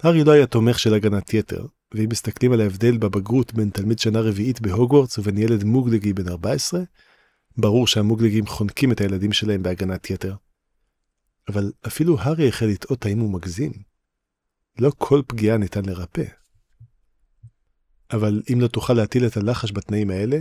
הארי 0.02 0.25
לא 0.25 0.33
היה 0.33 0.47
תומך 0.47 0.78
של 0.78 0.95
הגנת 0.95 1.35
יתר, 1.35 1.66
ואם 1.95 2.07
מסתכלים 2.11 2.52
על 2.52 2.61
ההבדל 2.61 2.99
בבגרות 2.99 3.54
בין 3.54 3.71
תלמיד 3.71 3.99
שנה 3.99 4.21
רביעית 4.21 4.61
בהוגוורטס 4.61 5.19
ובין 5.19 5.38
ילד 5.38 5.64
מוגלגי 5.64 6.12
בן 6.12 6.28
14, 6.28 6.80
ברור 7.61 7.87
שהמוגלגים 7.87 8.47
חונקים 8.47 8.93
את 8.93 9.00
הילדים 9.00 9.33
שלהם 9.33 9.62
בהגנת 9.62 10.11
יתר. 10.11 10.35
אבל 11.49 11.73
אפילו 11.87 12.21
הארי 12.21 12.49
החל 12.49 12.67
לטעות 12.67 13.07
האם 13.07 13.19
הוא 13.19 13.33
מגזים. 13.33 13.73
לא 14.79 14.93
כל 14.99 15.23
פגיעה 15.26 15.57
ניתן 15.57 15.85
לרפא. 15.85 16.25
אבל 18.12 18.43
אם 18.52 18.61
לא 18.61 18.69
תוכל 18.69 18.93
להטיל 18.93 19.26
את 19.26 19.37
הלחש 19.37 19.73
בתנאים 19.73 20.11
האלה, 20.11 20.40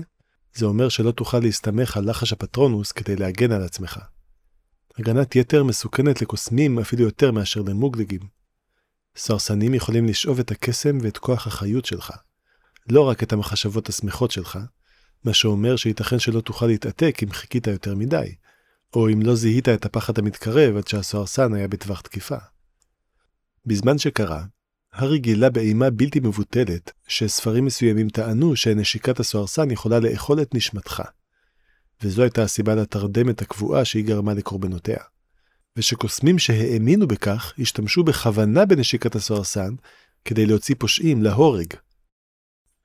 זה 0.54 0.66
אומר 0.66 0.90
שלא 0.90 1.12
תוכל 1.12 1.40
להסתמך 1.40 1.98
על 1.98 2.10
לחש 2.10 2.34
הפטרונוס 2.34 2.92
כדי 2.92 3.16
להגן 3.16 3.52
על 3.52 3.64
עצמך. 3.64 4.00
הגנת 4.98 5.36
יתר 5.36 5.64
מסוכנת 5.64 6.22
לקוסמים 6.22 6.80
אפילו 6.80 7.04
יותר 7.04 7.32
מאשר 7.32 7.62
למוגלגים. 7.62 8.22
סרסנים 9.16 9.74
יכולים 9.74 10.06
לשאוב 10.06 10.40
את 10.40 10.52
הקסם 10.52 10.98
ואת 11.02 11.18
כוח 11.18 11.48
החיות 11.48 11.86
שלך, 11.86 12.14
לא 12.90 13.10
רק 13.10 13.24
את 13.24 13.34
המחשבות 13.34 13.90
השמחות 13.90 14.32
שלך, 14.32 14.60
מה 15.24 15.34
שאומר 15.34 15.76
שייתכן 15.76 16.20
שלא 16.20 16.42
תוכל 16.42 16.66
להתעתק 16.68 17.18
אם 17.24 17.32
חיכית 17.32 17.68
יותר 17.68 17.96
מדי, 17.96 18.36
או 18.94 19.10
אם 19.10 19.22
לא 19.22 19.36
זיהית 19.36 19.70
את 19.70 19.86
הפחד 19.86 20.20
המתקרב 20.20 20.78
עד 20.78 20.88
שהסוהרסן 20.88 21.54
היה 21.54 21.68
בטווח 21.68 22.02
תקיפה. 22.02 22.38
בזמן 23.66 23.98
שקרה, 23.98 24.44
הארי 24.94 25.20
גילה 25.20 25.50
באימה 25.50 25.90
בלתי 25.90 26.20
מבוטלת 26.20 26.92
שספרים 27.08 27.66
מסוימים 27.66 28.10
טענו 28.10 28.56
שנשיקת 28.56 29.20
הסוהרסן 29.20 29.72
יכולה 29.72 30.00
לאכול 30.00 30.42
את 30.42 30.56
נשמתך. 30.56 31.04
וזו 32.02 32.22
הייתה 32.22 32.44
הסיבה 32.44 32.76
לתרדמת 32.76 33.42
הקבועה 33.42 33.86
שהיא 33.86 34.06
גרמה 34.06 34.34
לקורבנותיה. 34.34 35.04
ושקוסמים 35.78 36.40
שהאמינו 36.40 37.08
בכך 37.08 37.54
השתמשו 37.60 38.04
בכוונה 38.04 38.66
בנשיקת 38.66 39.16
הסוהרסן 39.16 39.76
כדי 40.26 40.46
להוציא 40.46 40.76
פושעים 40.78 41.24
להורג. 41.24 41.74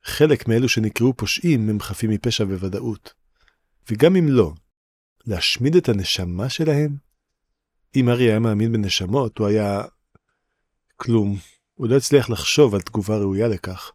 חלק 0.05 0.47
מאלו 0.47 0.69
שנקראו 0.69 1.13
פושעים 1.13 1.69
הם 1.69 1.79
חפים 1.79 2.09
מפשע 2.09 2.43
בוודאות. 2.43 3.13
וגם 3.91 4.15
אם 4.15 4.27
לא, 4.27 4.53
להשמיד 5.25 5.75
את 5.75 5.89
הנשמה 5.89 6.49
שלהם? 6.49 6.97
אם 7.95 8.09
ארי 8.09 8.23
היה 8.23 8.39
מאמין 8.39 8.71
בנשמות, 8.71 9.37
הוא 9.37 9.47
היה... 9.47 9.83
כלום. 10.95 11.37
הוא 11.73 11.87
לא 11.87 11.97
הצליח 11.97 12.29
לחשוב 12.29 12.75
על 12.75 12.81
תגובה 12.81 13.17
ראויה 13.17 13.47
לכך. 13.47 13.91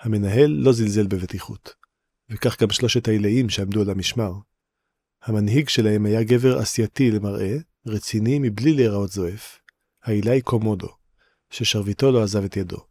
המנהל 0.00 0.50
לא 0.50 0.72
זלזל 0.72 1.06
בבטיחות, 1.06 1.74
וכך 2.30 2.62
גם 2.62 2.70
שלושת 2.70 3.08
העילאים 3.08 3.48
שעמדו 3.48 3.80
על 3.80 3.90
המשמר. 3.90 4.32
המנהיג 5.22 5.68
שלהם 5.68 6.06
היה 6.06 6.22
גבר 6.22 6.62
אסייתי 6.62 7.10
למראה, 7.10 7.56
רציני 7.86 8.38
מבלי 8.38 8.72
להיראות 8.72 9.10
זועף, 9.10 9.58
העילאי 10.02 10.42
קומודו, 10.42 10.88
ששרביטו 11.50 12.12
לא 12.12 12.22
עזב 12.22 12.44
את 12.44 12.56
ידו. 12.56 12.87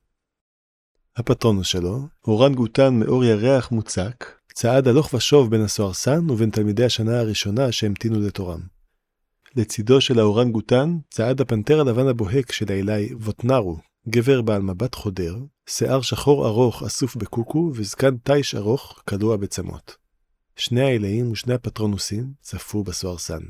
הפטרונוס 1.18 1.68
שלו, 1.68 2.08
אורנגוטן 2.28 3.00
מאור 3.00 3.26
ירח 3.26 3.72
מוצק, 3.72 4.26
צעד 4.54 4.88
הלוך 4.88 5.14
ושוב 5.14 5.52
בין 5.52 5.62
הסוהרסן 5.62 6.30
ובין 6.30 6.50
תלמידי 6.50 6.86
השנה 6.86 7.20
הראשונה 7.20 7.72
שהמתינו 7.72 8.20
לתורם. 8.20 8.60
לצידו 9.56 10.02
של 10.02 10.20
האורנגוטן 10.20 10.98
צעד 11.10 11.42
הפנתר 11.42 11.80
הלבן 11.80 12.08
הבוהק 12.08 12.52
של 12.52 12.66
העילאי 12.72 13.14
ווטנרו, 13.14 13.78
גבר 14.10 14.42
בעל 14.42 14.62
מבט 14.62 14.96
חודר, 14.96 15.38
שיער 15.70 16.02
שחור 16.02 16.48
ארוך 16.48 16.84
אסוף 16.84 17.16
בקוקו 17.16 17.72
וזקן 17.74 18.18
תיש 18.18 18.56
ארוך 18.56 19.02
קלוע 19.06 19.38
בצמות. 19.38 19.96
שני 20.56 20.82
העילאים 20.82 21.32
ושני 21.32 21.54
הפטרונוסים 21.54 22.34
צפו 22.42 22.84
בסוהרסן. 22.84 23.42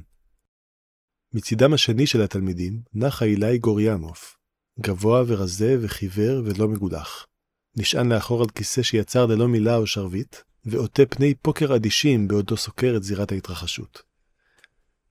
מצידם 1.34 1.74
השני 1.74 2.08
של 2.08 2.22
התלמידים 2.22 2.82
נח 2.94 3.22
העילאי 3.22 3.58
גוריאמוף, 3.58 4.38
גבוה 4.80 5.24
ורזה 5.28 5.78
וחיוור 5.82 6.42
ולא 6.46 6.68
מגולח. 6.68 7.27
נשען 7.78 8.12
לאחור 8.14 8.42
על 8.42 8.50
כיסא 8.50 8.82
שיצר 8.82 9.26
ללא 9.26 9.48
מילה 9.48 9.76
או 9.76 9.88
שרביט, 9.88 10.36
ועוטה 10.66 11.06
פני 11.06 11.34
פוקר 11.34 11.76
אדישים 11.76 12.28
בעודו 12.28 12.58
סוקר 12.58 12.94
את 12.98 13.04
זירת 13.04 13.32
ההתרחשות. 13.32 14.02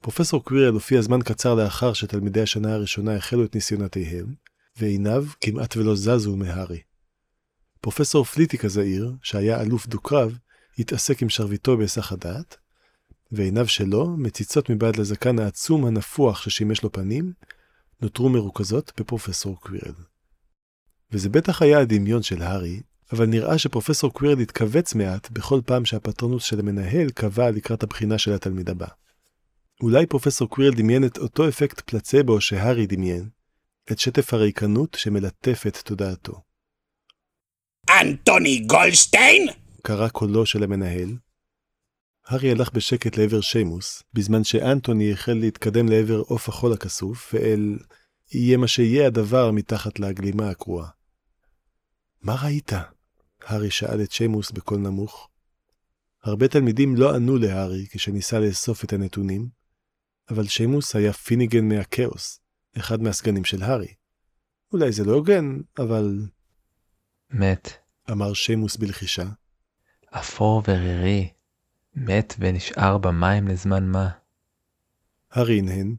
פרופסור 0.00 0.44
קווירל 0.44 0.74
הופיע 0.74 1.02
זמן 1.02 1.22
קצר 1.22 1.54
לאחר 1.54 1.92
שתלמידי 1.92 2.40
השנה 2.40 2.74
הראשונה 2.74 3.16
החלו 3.16 3.44
את 3.44 3.54
ניסיונותיהם, 3.54 4.34
ועיניו 4.76 5.24
כמעט 5.40 5.76
ולא 5.76 5.96
זזו 5.96 6.36
מהארי. 6.36 6.80
פרופסור 7.80 8.24
פליטוויק 8.24 8.64
הזעיר, 8.64 9.12
שהיה 9.22 9.60
אלוף 9.62 9.86
דו-קרב, 9.86 10.38
התעסק 10.78 11.22
עם 11.22 11.28
שרביטו 11.28 11.76
בהיסח 11.76 12.12
הדעת, 12.12 12.56
ועיניו 13.32 13.68
שלו, 13.68 14.16
מציצות 14.16 14.70
מבעד 14.70 14.96
לזקן 14.96 15.38
העצום 15.38 15.86
הנפוח 15.86 16.42
ששימש 16.42 16.82
לו 16.82 16.92
פנים, 16.92 17.32
נותרו 18.02 18.28
מרוכזות 18.28 18.92
בפרופסור 19.00 19.60
קווירל. 19.60 19.94
וזה 21.16 21.28
בטח 21.28 21.62
היה 21.62 21.78
הדמיון 21.78 22.22
של 22.22 22.42
הארי, 22.42 22.80
אבל 23.12 23.26
נראה 23.26 23.58
שפרופסור 23.58 24.12
קווירל 24.12 24.40
התכווץ 24.40 24.94
מעט 24.94 25.30
בכל 25.30 25.60
פעם 25.66 25.84
שהפטרונוס 25.84 26.44
של 26.44 26.58
המנהל 26.60 27.10
קבע 27.10 27.50
לקראת 27.50 27.82
הבחינה 27.82 28.18
של 28.18 28.32
התלמיד 28.32 28.70
הבא. 28.70 28.86
אולי 29.82 30.06
פרופסור 30.06 30.48
קווירל 30.48 30.74
דמיין 30.74 31.04
את 31.04 31.18
אותו 31.18 31.48
אפקט 31.48 31.80
פלצבו 31.80 32.40
שהארי 32.40 32.86
דמיין, 32.86 33.28
את 33.92 33.98
שטף 33.98 34.34
הריקנות 34.34 34.94
שמלטף 34.94 35.64
את 35.66 35.76
תודעתו. 35.76 36.40
אנטוני 38.00 38.58
גולדשטיין? 38.58 39.48
קרא 39.82 40.08
קולו 40.08 40.46
של 40.46 40.62
המנהל. 40.62 41.16
הארי 42.26 42.50
הלך 42.50 42.72
בשקט 42.72 43.16
לעבר 43.16 43.40
שימוס, 43.40 44.02
בזמן 44.12 44.44
שאנטוני 44.44 45.12
החל 45.12 45.34
להתקדם 45.34 45.88
לעבר 45.88 46.18
עוף 46.18 46.48
החול 46.48 46.72
הכסוף, 46.72 47.34
ואל 47.34 47.78
יהיה 48.32 48.56
מה 48.56 48.68
שיהיה 48.68 49.06
הדבר 49.06 49.50
מתחת 49.50 49.98
לגלימה 49.98 50.50
הקרועה. 50.50 50.95
מה 52.26 52.34
ראית? 52.44 52.72
הארי 53.42 53.70
שאל 53.70 54.02
את 54.02 54.12
שימוס 54.12 54.50
בקול 54.50 54.78
נמוך. 54.78 55.28
הרבה 56.22 56.48
תלמידים 56.48 56.96
לא 56.96 57.14
ענו 57.14 57.36
להארי 57.36 57.86
כשניסה 57.90 58.40
לאסוף 58.40 58.84
את 58.84 58.92
הנתונים, 58.92 59.48
אבל 60.30 60.46
שימוס 60.46 60.96
היה 60.96 61.12
פיניגן 61.12 61.68
מהכאוס, 61.68 62.40
אחד 62.76 63.02
מהסגנים 63.02 63.44
של 63.44 63.62
הארי. 63.62 63.94
אולי 64.72 64.92
זה 64.92 65.04
לא 65.04 65.12
הוגן, 65.12 65.60
אבל... 65.78 66.26
מת. 67.30 67.68
אמר 68.10 68.34
שימוס 68.34 68.76
בלחישה. 68.76 69.26
אפור 70.10 70.62
ורירי. 70.68 71.32
מת 71.94 72.34
ונשאר 72.38 72.98
במים 72.98 73.48
לזמן 73.48 73.86
מה. 73.86 74.10
הארי 75.30 75.58
הנהן. 75.58 75.96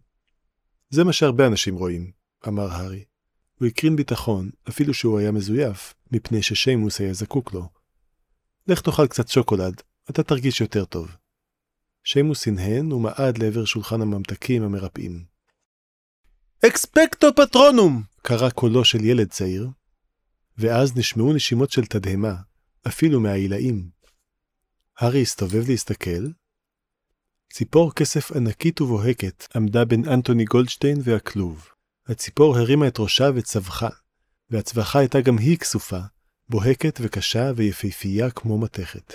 זה 0.90 1.04
מה 1.04 1.14
שהרבה 1.14 1.48
אנשים 1.48 1.76
רואים, 1.76 2.12
אמר 2.48 2.72
הארי. 2.72 3.06
הוא 3.60 3.68
הקרין 3.68 3.96
ביטחון, 3.96 4.50
אפילו 4.70 4.94
שהוא 4.94 5.20
היה 5.20 5.32
מזויף, 5.32 5.94
מפני 6.12 6.44
ששיימוס 6.44 7.02
היה 7.02 7.14
זקוק 7.14 7.54
לו. 7.54 7.70
לך 8.68 8.82
תאכל 8.82 9.08
קצת 9.08 9.28
שוקולד, 9.28 9.82
אתה 10.10 10.24
תרגיש 10.24 10.62
יותר 10.62 10.86
טוב. 10.86 11.16
שיימוס 12.04 12.48
הנהן 12.48 12.92
ומעד 12.92 13.38
לעבר 13.38 13.66
שולחן 13.66 14.02
הממתקים 14.02 14.64
המרפאים. 14.64 15.26
אקספקטו 16.68 17.28
פטרונום! 17.36 18.04
קרא 18.22 18.50
קולו 18.50 18.86
של 18.86 19.06
ילד 19.06 19.30
צעיר, 19.30 19.70
ואז 20.58 20.98
נשמעו 20.98 21.34
נשימות 21.34 21.72
של 21.72 21.86
תדהמה, 21.86 22.36
אפילו 22.88 23.20
מהעילאים. 23.20 23.90
הארי 24.98 25.22
הסתובב 25.22 25.70
להסתכל. 25.70 26.28
ציפור 27.54 27.94
כסף 27.94 28.32
ענקית 28.32 28.82
ובוהקת 28.82 29.48
עמדה 29.56 29.86
בין 29.86 30.06
אנטוני 30.06 30.46
גולדשטיין 30.46 30.98
והכלוב. 31.04 31.68
הציפור 32.08 32.58
הרימה 32.58 32.88
את 32.88 33.00
ראשה 33.00 33.30
וצווחה, 33.36 33.90
והצווחה 34.50 35.00
הייתה 35.00 35.22
גם 35.22 35.38
היא 35.38 35.58
כסופה, 35.58 36.00
בוהקת 36.50 37.00
וקשה 37.02 37.52
ויפהפייה 37.56 38.32
כמו 38.32 38.58
מתכת. 38.58 39.14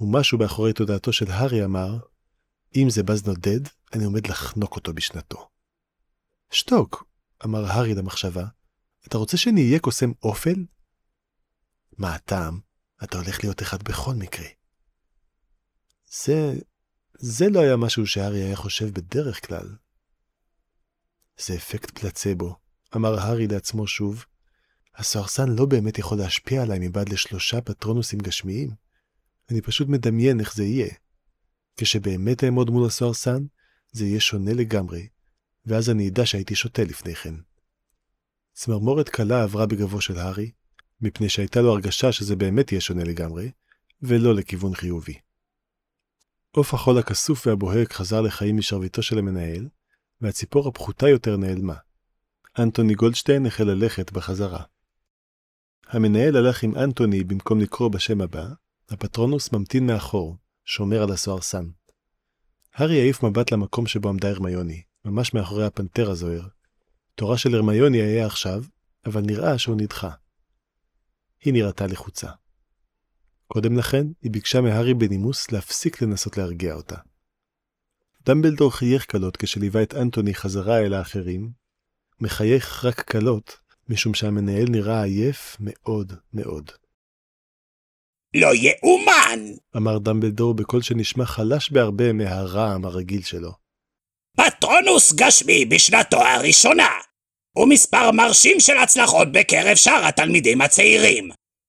ומשהו 0.00 0.38
באחורי 0.38 0.72
תודעתו 0.72 1.12
של 1.12 1.30
הארי 1.30 1.64
אמר, 1.64 1.98
אם 2.76 2.90
זה 2.90 3.02
בז 3.02 3.26
נודד, 3.26 3.60
אני 3.92 4.04
עומד 4.04 4.26
לחנוק 4.26 4.76
אותו 4.76 4.92
בשנתו. 4.92 5.48
שתוק, 6.50 7.04
אמר 7.44 7.64
הארי 7.64 7.94
למחשבה, 7.94 8.44
אתה 9.06 9.18
רוצה 9.18 9.36
שאני 9.36 9.66
אהיה 9.66 9.78
קוסם 9.78 10.12
אופל? 10.22 10.64
מה 11.98 12.14
הטעם? 12.14 12.60
אתה 13.04 13.18
הולך 13.18 13.44
להיות 13.44 13.62
אחד 13.62 13.82
בכל 13.82 14.14
מקרה. 14.14 14.46
זה... 16.24 16.54
זה 17.18 17.48
לא 17.50 17.60
היה 17.60 17.76
משהו 17.76 18.06
שהארי 18.06 18.42
היה 18.42 18.56
חושב 18.56 18.90
בדרך 18.90 19.46
כלל. 19.46 19.76
זה 21.38 21.54
אפקט 21.54 21.98
פלצבו, 21.98 22.56
אמר 22.96 23.18
הארי 23.18 23.46
לעצמו 23.46 23.86
שוב. 23.86 24.24
הסוהרסן 24.96 25.48
לא 25.48 25.66
באמת 25.66 25.98
יכול 25.98 26.18
להשפיע 26.18 26.62
עליי 26.62 26.78
מבעד 26.80 27.08
לשלושה 27.08 27.60
פטרונוסים 27.60 28.18
גשמיים. 28.18 28.70
אני 29.50 29.60
פשוט 29.60 29.88
מדמיין 29.88 30.40
איך 30.40 30.54
זה 30.54 30.64
יהיה. 30.64 30.94
כשבאמת 31.76 32.44
אעמוד 32.44 32.70
מול 32.70 32.86
הסוהרסן, 32.86 33.44
זה 33.92 34.06
יהיה 34.06 34.20
שונה 34.20 34.52
לגמרי, 34.52 35.08
ואז 35.66 35.90
אני 35.90 36.08
אדע 36.08 36.26
שהייתי 36.26 36.54
שותה 36.54 36.84
לפני 36.84 37.14
כן. 37.14 37.34
צמרמורת 38.52 39.08
קלה 39.08 39.42
עברה 39.42 39.66
בגבו 39.66 40.00
של 40.00 40.18
הארי, 40.18 40.50
מפני 41.00 41.28
שהייתה 41.28 41.60
לו 41.60 41.72
הרגשה 41.72 42.12
שזה 42.12 42.36
באמת 42.36 42.72
יהיה 42.72 42.80
שונה 42.80 43.04
לגמרי, 43.04 43.50
ולא 44.02 44.34
לכיוון 44.34 44.74
חיובי. 44.74 45.18
עוף 46.50 46.74
החול 46.74 46.98
הכסוף 46.98 47.46
והבוהק 47.46 47.92
חזר 47.92 48.20
לחיים 48.20 48.56
משרביטו 48.56 49.02
של 49.02 49.18
המנהל, 49.18 49.68
והציפור 50.22 50.68
הפחותה 50.68 51.08
יותר 51.08 51.36
נעלמה. 51.36 51.74
אנטוני 52.58 52.94
גולדשטיין 52.94 53.46
החל 53.46 53.64
ללכת 53.64 54.12
בחזרה. 54.12 54.62
המנהל 55.88 56.36
הלך 56.36 56.62
עם 56.62 56.76
אנטוני 56.76 57.24
במקום 57.24 57.60
לקרוא 57.60 57.88
בשם 57.88 58.20
הבא, 58.20 58.46
הפטרונוס 58.88 59.52
ממתין 59.52 59.86
מאחור, 59.86 60.36
שומר 60.64 61.02
על 61.02 61.12
הסוהרסן. 61.12 61.66
הארי 62.74 63.00
העיף 63.00 63.22
מבט 63.22 63.52
למקום 63.52 63.86
שבו 63.86 64.08
עמדה 64.08 64.30
הרמיוני, 64.30 64.82
ממש 65.04 65.34
מאחורי 65.34 65.66
הפנתר 65.66 66.10
הזוהר. 66.10 66.42
תורה 67.14 67.38
של 67.38 67.54
הרמיוני 67.54 68.02
היה 68.02 68.26
עכשיו, 68.26 68.64
אבל 69.06 69.20
נראה 69.20 69.58
שהוא 69.58 69.76
נדחה. 69.76 70.10
היא 71.40 71.52
נראתה 71.52 71.86
לחוצה. 71.86 72.30
קודם 73.46 73.78
לכן, 73.78 74.06
היא 74.22 74.30
ביקשה 74.30 74.60
מהארי 74.60 74.94
בנימוס 74.94 75.52
להפסיק 75.52 76.02
לנסות 76.02 76.36
להרגיע 76.36 76.74
אותה. 76.74 76.96
דמבלדור 78.26 78.70
חייך 78.70 79.04
קלות 79.04 79.36
כשליווה 79.36 79.82
את 79.82 79.94
אנטוני 79.94 80.34
חזרה 80.34 80.78
אל 80.78 80.94
האחרים, 80.94 81.50
מחייך 82.20 82.84
רק 82.84 83.00
קלות, 83.00 83.58
משום 83.88 84.14
שהמנהל 84.14 84.66
נראה 84.68 85.02
עייף 85.02 85.56
מאוד 85.60 86.12
מאוד. 86.32 86.70
לא 88.34 88.48
יאומן! 88.54 89.40
אמר 89.76 89.98
דמבלדור 89.98 90.54
בקול 90.54 90.82
שנשמע 90.82 91.24
חלש 91.24 91.70
בהרבה 91.70 92.12
מהרעם 92.12 92.84
הרגיל 92.84 93.22
שלו. 93.22 93.52
פטרונוס 94.36 95.12
גשמי 95.12 95.64
בשנתו 95.64 96.22
הראשונה, 96.22 96.90
ומספר 97.56 98.10
מרשים 98.10 98.60
של 98.60 98.76
הצלחות 98.76 99.28
בקרב 99.32 99.74
שאר 99.74 100.06
התלמידים 100.06 100.60
הצעירים. 100.60 101.28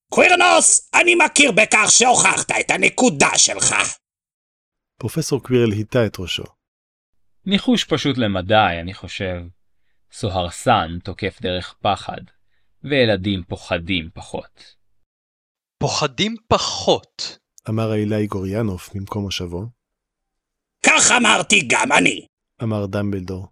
קווירנוס, 0.09 0.89
אני 0.93 1.15
מכיר 1.15 1.51
בכך 1.51 1.91
שהוכחת 1.91 2.51
את 2.59 2.71
הנקודה 2.71 3.29
שלך. 3.37 3.75
פרופסור 4.97 5.43
קווירל 5.43 5.71
היטה 5.71 6.06
את 6.06 6.19
ראשו. 6.19 6.43
ניחוש 7.45 7.84
פשוט 7.84 8.17
למדי, 8.17 8.79
אני 8.82 8.93
חושב. 8.93 9.41
סוהרסן 10.12 10.99
תוקף 11.03 11.41
דרך 11.41 11.75
פחד, 11.82 12.21
וילדים 12.84 13.43
פוחדים 13.47 14.10
פחות. 14.13 14.75
פוחדים 15.77 16.36
פחות. 16.47 17.38
אמר 17.69 17.91
האילי 17.91 18.27
גוריאנוף 18.27 18.95
ממקום 18.95 19.23
מושבו. 19.23 19.65
כך 20.86 21.12
אמרתי 21.17 21.67
גם 21.67 21.91
אני. 21.91 22.25
אמר 22.63 22.86
דמבלדור. 22.86 23.47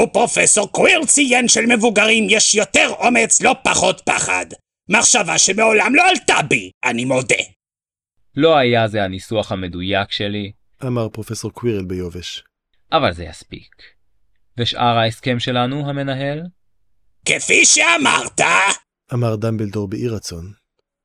ופרופסור 0.00 0.72
קוויר 0.72 1.04
ציין 1.06 1.48
שלמבוגרים 1.48 2.26
יש 2.30 2.54
יותר 2.54 2.88
אומץ, 2.98 3.40
לא 3.40 3.54
פחות 3.64 4.00
פחד. 4.06 4.46
מחשבה 4.88 5.38
שמעולם 5.38 5.94
לא 5.94 6.02
עלתה 6.08 6.42
בי, 6.48 6.70
אני 6.84 7.04
מודה. 7.04 7.42
לא 8.36 8.56
היה 8.56 8.88
זה 8.88 9.04
הניסוח 9.04 9.52
המדויק 9.52 10.10
שלי, 10.10 10.52
אמר 10.86 11.08
פרופסור 11.08 11.52
קווירל 11.52 11.84
ביובש. 11.84 12.44
אבל 12.92 13.12
זה 13.12 13.24
יספיק. 13.24 13.82
ושאר 14.58 14.98
ההסכם 14.98 15.40
שלנו, 15.40 15.90
המנהל? 15.90 16.42
כפי 17.24 17.64
שאמרת, 17.64 18.40
אמר 19.14 19.36
דמבלדור 19.36 19.88
באי 19.88 20.08
רצון. 20.08 20.52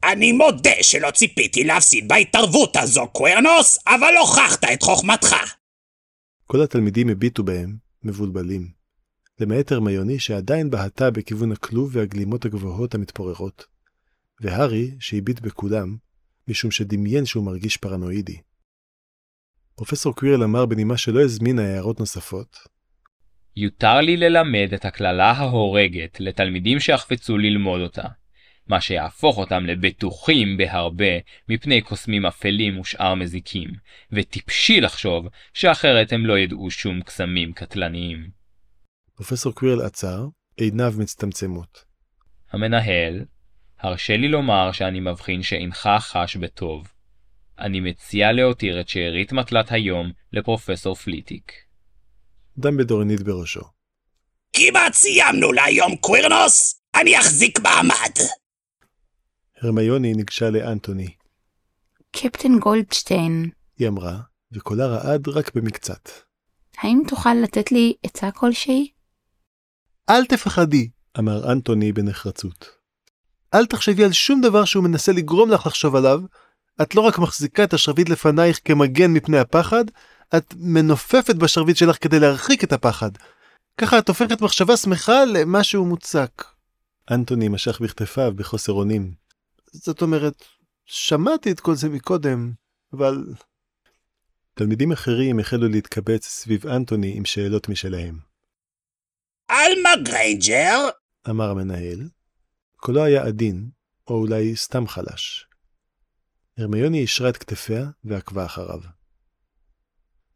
אני 0.04 0.32
מודה 0.32 0.72
שלא 0.82 1.12
ציפיתי 1.12 1.64
להפסיד 1.64 2.08
בהתערבות 2.08 2.76
הזו, 2.76 3.08
קווירנוס, 3.08 3.78
אבל 3.88 4.14
הוכחת 4.20 4.64
את 4.74 4.84
חוכמתך. 4.84 5.36
כל 6.46 6.64
התלמידים 6.64 7.10
הביטו 7.10 7.44
בהם, 7.44 7.76
מבולבלים. 8.04 8.72
למעט 9.40 9.72
הרמיוני 9.72 10.20
שעדיין 10.20 10.70
בהתה 10.70 11.12
בכיוון 11.12 11.52
הכלוב 11.52 11.96
והגלימות 11.96 12.46
הגבוהות 12.46 12.96
המתפוררות. 12.96 13.66
והארי 14.42 14.92
שהביט 15.00 15.40
בכולם, 15.40 15.98
משום 16.48 16.72
שדמיין 16.72 17.26
שהוא 17.26 17.46
מרגיש 17.46 17.78
פרנואידי. 17.78 18.38
פרופסור 19.76 20.16
קווירל 20.16 20.44
אמר 20.44 20.66
בנימה 20.66 20.98
שלא 20.98 21.22
הזמינה 21.22 21.62
הערות 21.62 22.00
נוספות, 22.00 22.58
יותר 23.56 24.02
לי 24.02 24.18
ללמד 24.18 24.74
את 24.74 24.86
הקללה 24.86 25.32
ההורגת 25.32 26.20
לתלמידים 26.20 26.80
שיחפצו 26.80 27.38
ללמוד 27.38 27.82
אותה, 27.82 28.08
מה 28.68 28.82
שיהפוך 28.82 29.38
אותם 29.38 29.66
לבטוחים 29.66 30.58
בהרבה 30.58 31.20
מפני 31.50 31.82
קוסמים 31.82 32.26
אפלים 32.26 32.80
ושאר 32.80 33.16
מזיקים, 33.16 33.70
וטיפשי 34.12 34.82
לחשוב 34.82 35.28
שאחרת 35.54 36.14
הם 36.14 36.26
לא 36.26 36.40
ידעו 36.40 36.72
שום 36.72 37.02
קסמים 37.02 37.54
קטלניים. 37.54 38.30
פרופסור 39.16 39.54
קווירל 39.54 39.82
עצר, 39.82 40.28
עיניו 40.58 40.94
מצטמצמות. 40.98 41.86
המנהל, 42.52 43.26
הרשה 43.80 44.18
לי 44.18 44.28
לומר 44.28 44.72
שאני 44.72 45.00
מבחין 45.00 45.44
שאינך 45.44 45.90
חש 46.00 46.38
בטוב. 46.38 46.93
אני 47.60 47.80
מציע 47.80 48.32
להותיר 48.32 48.82
את 48.82 48.89
שארית 48.89 49.32
מטלת 49.32 49.72
היום 49.72 50.12
לפרופסור 50.34 50.96
פליטוויק. 50.96 51.52
דמבלדור 52.58 53.02
הניד 53.02 53.24
בראשו. 53.24 53.62
כמעט 54.54 54.94
סיימנו 54.94 55.52
להיום, 55.52 55.96
קווירינוס! 55.96 56.82
אני 56.96 57.20
אחזיק 57.20 57.60
מעמד! 57.60 58.12
הרמיוני 59.62 60.13
ניגשה 60.13 60.50
לאנטוני. 60.50 61.16
קפטן 62.12 62.60
גולדשטיין, 62.60 63.50
היא 63.78 63.88
אמרה, 63.88 64.18
וקולה 64.52 64.88
רעד 64.88 65.28
רק 65.28 65.56
במקצת. 65.56 66.10
האם 66.78 67.02
תוכל 67.08 67.34
לתת 67.44 67.72
לי 67.72 67.94
עצה 68.04 68.32
כלשהי? 68.32 68.92
אל 70.10 70.26
תפחדי, 70.26 70.89
אמר 71.20 71.52
אנטוני 71.52 71.92
בנחרצות. 71.92 72.70
אל 73.54 73.66
תחשבי 73.66 74.04
על 74.04 74.12
שום 74.12 74.42
דבר 74.42 74.66
שהוא 74.66 74.84
מנסה 74.84 75.12
לגרום 75.12 75.50
לך 75.50 75.66
לחשוב 75.66 75.96
עליו. 75.96 76.20
את 76.82 76.96
לא 76.96 77.02
רק 77.02 77.20
מחזיקה 77.20 77.64
את 77.64 77.74
השרביט 77.74 78.10
לפנייך 78.10 78.60
כמגן 78.66 79.12
מפני 79.12 79.40
הפחד, 79.40 79.86
את 80.38 80.54
מנופפת 80.58 81.36
בשרביט 81.36 81.78
שלך 81.78 81.98
כדי 82.02 82.20
להרחיק 82.20 82.64
את 82.64 82.74
הפחד. 82.74 83.12
ככה 83.78 84.00
את 84.00 84.10
הופכת 84.10 84.42
מחשבה 84.42 84.78
שמחה 84.78 85.26
למשהו 85.26 85.86
מוצק. 85.86 86.44
אנטוני 87.12 87.48
משך 87.48 87.82
בכתפיו 87.82 88.34
בחוסר 88.36 88.74
אונים. 88.74 89.14
זאת 89.74 90.02
אומרת, 90.02 90.44
שמעתי 90.86 91.52
את 91.52 91.60
כל 91.60 91.76
זה 91.76 91.90
מקודם, 91.90 92.52
אבל... 92.94 93.24
תלמידים 94.54 94.92
אחרים 94.92 95.40
החלו 95.40 95.68
להתקבץ 95.68 96.28
סביב 96.28 96.68
אנטוני 96.68 97.14
עם 97.18 97.26
שאלות 97.26 97.70
משלהם. 97.70 98.18
עלמה 99.48 99.90
גריינג'ר? 100.04 100.90
אמר 101.30 101.50
המנהל. 101.50 102.00
קולו 102.78 103.04
היה 103.04 103.24
עדין, 103.24 103.70
או 104.08 104.16
אולי 104.16 104.56
סתם 104.56 104.88
חלש. 104.88 105.48
הרמיוני 106.58 107.00
אישרה 107.00 107.30
את 107.30 107.38
כתפיה 107.38 107.89
ועקבה 108.04 108.46
אחריו. 108.46 108.80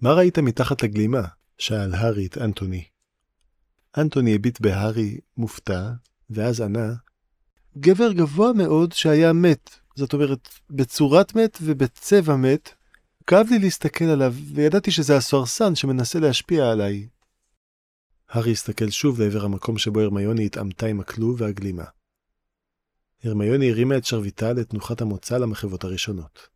מה 0.02 0.14
ראית 0.14 0.40
מתחת 0.40 0.84
לגלימה? 0.84 1.22
שאל 1.58 1.94
הארי 1.94 2.26
את 2.26 2.38
אנטוני. 2.38 2.84
אנטוני 3.98 4.36
הביט 4.36 4.60
בהארי 4.60 5.20
מופתע, 5.38 5.92
ואז 6.30 6.62
ענה, 6.62 6.94
גבר 7.78 8.12
גבוה 8.12 8.54
מאוד 8.54 8.92
שהיה 8.92 9.34
מת, 9.34 9.70
זאת 9.96 10.14
אומרת, 10.14 10.50
בצורת 10.70 11.36
מת 11.36 11.58
ובצבע 11.62 12.36
מת. 12.36 12.70
כאב 13.28 13.48
לי 13.50 13.60
להסתכל 13.60 14.06
עליו, 14.06 14.34
וידעתי 14.54 14.92
שזה 14.92 15.18
הסוהרסן 15.18 15.76
שמנסה 15.76 16.20
להשפיע 16.20 16.72
עליי. 16.72 17.08
הארי 18.30 18.52
הסתכל 18.52 18.90
שוב 18.90 19.22
לעבר 19.22 19.46
המקום 19.46 19.78
שבו 19.78 20.00
הרמיוני 20.00 20.46
התעמתה 20.46 20.86
עם 20.86 21.00
הכלוב 21.00 21.42
והגלימה. 21.42 21.84
הרמיוני 23.24 23.72
הרימה 23.72 23.98
את 23.98 24.06
שרביטה 24.06 24.54
לתנוחת 24.54 25.02
המוצא 25.02 25.38
למחוות 25.38 25.84
הראשונות. 25.84 26.50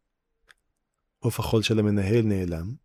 עוף 1.20 1.40
החול 1.40 1.62
של 1.62 1.80
המנהל 1.80 2.22
נעלם, 2.22 2.76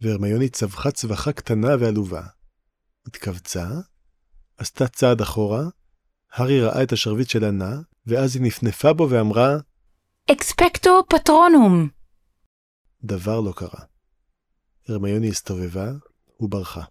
והרמיוני 0.00 0.48
צווחה 0.48 0.90
צווחה 0.90 1.32
קטנה 1.32 1.68
ועלובה. 1.80 2.22
התכווצה, 3.06 3.68
עשתה 4.56 4.88
צעד 4.88 5.20
אחורה, 5.20 5.62
הארי 6.32 6.60
ראה 6.60 6.82
את 6.82 6.92
השרביט 6.92 7.28
שלה 7.28 7.50
נע, 7.50 7.76
ואז 8.06 8.36
היא 8.36 8.42
נפנפה 8.42 8.92
בו 8.92 9.10
ואמרה, 9.10 9.56
אקספקטו 10.32 11.02
פטרונום! 11.08 11.88
דבר 13.02 13.40
לא 13.40 13.52
קרה. 13.56 13.84
הרמיוני 14.88 15.28
הסתובבה 15.28 15.90
וברחה. 16.40 16.82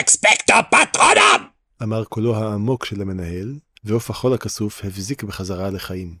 אקספקטו 0.00 0.54
פטרונום! 0.70 1.48
אמר 1.82 2.04
קולו 2.04 2.36
העמוק 2.36 2.84
של 2.84 3.02
המנהל, 3.02 3.58
ועוף 3.84 4.10
החול 4.10 4.34
הכסוף 4.34 4.84
הבזיק 4.84 5.22
בחזרה 5.22 5.70
לחיים. 5.70 6.18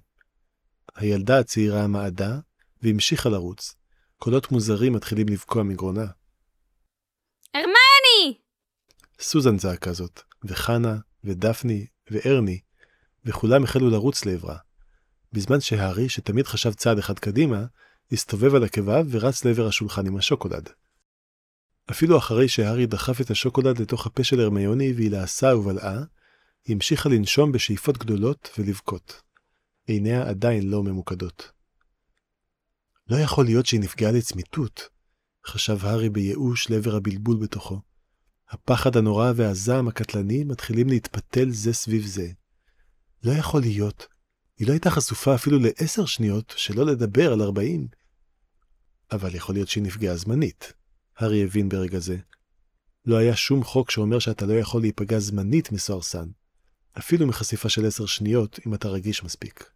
הילדה 0.94 1.38
הצעירה 1.38 1.86
מעדה, 1.86 2.38
והמשיכה 2.82 3.28
לרוץ. 3.28 3.74
קולות 4.16 4.52
מוזרים 4.52 4.92
מתחילים 4.92 5.28
לבקוע 5.28 5.62
מגרונה. 5.62 6.06
הרמני! 7.54 8.38
סוזן 9.20 9.58
זעקה 9.58 9.92
זאת, 9.92 10.20
וחנה, 10.44 10.96
ודפני, 11.24 11.86
וארני, 12.10 12.60
וכולם 13.24 13.64
החלו 13.64 13.90
לרוץ 13.90 14.24
לעברה. 14.24 14.56
בזמן 15.32 15.60
שהארי, 15.60 16.08
שתמיד 16.08 16.46
חשב 16.46 16.72
צעד 16.72 16.98
אחד 16.98 17.18
קדימה, 17.18 17.64
הסתובב 18.12 18.54
על 18.54 18.64
עקביו 18.64 19.06
ורץ 19.10 19.44
לעבר 19.44 19.66
השולחן 19.66 20.06
עם 20.06 20.16
השוקולד. 20.16 20.68
אפילו 21.90 22.18
אחרי 22.18 22.48
שהארי 22.48 22.86
דחף 22.86 23.20
את 23.20 23.30
השוקולד 23.30 23.78
לתוך 23.78 24.06
הפה 24.06 24.24
של 24.24 24.40
הרמיוני 24.40 24.92
והיא 24.92 25.10
לעשה 25.10 25.56
ובלעה, 25.56 26.02
היא 26.64 26.74
המשיכה 26.74 27.08
לנשום 27.08 27.52
בשאיפות 27.52 27.98
גדולות 27.98 28.50
ולבכות. 28.58 29.22
עיניה 29.86 30.28
עדיין 30.28 30.70
לא 30.70 30.82
ממוקדות. 30.82 31.52
לא 33.08 33.16
יכול 33.16 33.44
להיות 33.44 33.66
שהיא 33.66 33.80
נפגעה 33.80 34.12
לצמיתות, 34.12 34.88
חשב 35.46 35.78
הארי 35.82 36.08
בייאוש 36.08 36.70
לעבר 36.70 36.94
הבלבול 36.96 37.36
בתוכו. 37.36 37.80
הפחד 38.50 38.96
הנורא 38.96 39.32
והזעם 39.36 39.88
הקטלני 39.88 40.44
מתחילים 40.44 40.88
להתפתל 40.88 41.50
זה 41.50 41.72
סביב 41.72 42.06
זה. 42.06 42.28
לא 43.24 43.32
יכול 43.32 43.60
להיות. 43.60 44.06
היא 44.58 44.66
לא 44.66 44.72
הייתה 44.72 44.90
חשופה 44.90 45.34
אפילו 45.34 45.58
לעשר 45.58 46.06
שניות, 46.06 46.54
שלא 46.56 46.86
לדבר 46.86 47.32
על 47.32 47.42
ארבעים. 47.42 47.88
אבל 49.12 49.34
יכול 49.34 49.54
להיות 49.54 49.68
שהיא 49.68 49.84
נפגעה 49.84 50.16
זמנית. 50.16 50.72
הארי 51.16 51.44
הבין 51.44 51.68
ברגע 51.68 51.98
זה. 51.98 52.16
לא 53.04 53.16
היה 53.16 53.36
שום 53.36 53.64
חוק 53.64 53.90
שאומר 53.90 54.18
שאתה 54.18 54.46
לא 54.46 54.52
יכול 54.52 54.80
להיפגע 54.80 55.18
זמנית 55.18 55.72
מסוהרסן, 55.72 56.28
אפילו 56.98 57.26
מחשיפה 57.26 57.68
של 57.68 57.86
עשר 57.86 58.06
שניות 58.06 58.58
אם 58.66 58.74
אתה 58.74 58.88
רגיש 58.88 59.24
מספיק. 59.24 59.70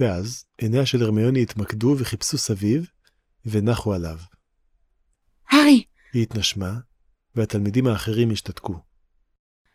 ואז 0.00 0.44
עיניה 0.58 0.86
של 0.86 1.02
הרמיוני 1.02 1.42
התמקדו 1.42 1.96
וחיפשו 1.98 2.38
סביב, 2.38 2.90
ונחו 3.46 3.94
עליו. 3.94 4.18
הארי! 5.50 5.84
היא 6.12 6.22
התנשמה, 6.22 6.78
והתלמידים 7.34 7.86
האחרים 7.86 8.30
השתתקו. 8.30 8.80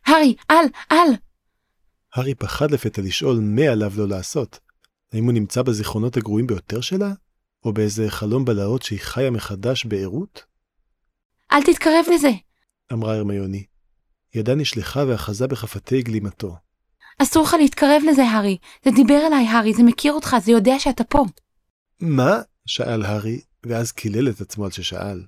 הארי! 0.05 0.35
אל! 0.51 0.65
אל! 0.91 1.15
הארי 2.13 2.35
פחד 2.35 2.71
לפתע 2.71 3.01
לשאול 3.01 3.39
מה 3.41 3.61
עליו 3.71 3.91
לא 3.97 4.07
לעשות. 4.07 4.59
האם 5.13 5.25
הוא 5.25 5.33
נמצא 5.33 5.61
בזיכרונות 5.61 6.17
הגרועים 6.17 6.47
ביותר 6.47 6.81
שלה? 6.81 7.13
או 7.63 7.73
באיזה 7.73 8.09
חלום 8.09 8.45
בלהות 8.45 8.81
שהיא 8.81 8.99
חיה 8.99 9.31
מחדש 9.31 9.85
בערות? 9.85 10.45
אל 11.51 11.63
תתקרב 11.63 12.05
לזה! 12.13 12.31
אמרה 12.93 13.15
הרמיוני. 13.15 13.65
ידה 14.35 14.55
נשלחה 14.55 15.03
ואחזה 15.07 15.47
בחפתי 15.47 16.01
גלימתו. 16.01 16.55
אסור 17.17 17.43
לך 17.43 17.53
להתקרב 17.53 18.01
לזה, 18.11 18.23
הארי. 18.23 18.57
זה 18.85 18.91
דיבר 18.95 19.27
אליי, 19.27 19.47
הארי, 19.47 19.73
זה 19.73 19.83
מכיר 19.83 20.13
אותך, 20.13 20.35
זה 20.41 20.51
יודע 20.51 20.79
שאתה 20.79 21.03
פה. 21.03 21.25
מה? 21.99 22.41
שאל 22.65 23.03
הארי, 23.03 23.41
ואז 23.63 23.91
קילל 23.91 24.29
את 24.29 24.41
עצמו 24.41 24.65
על 24.65 24.71
ששאל. 24.71 25.25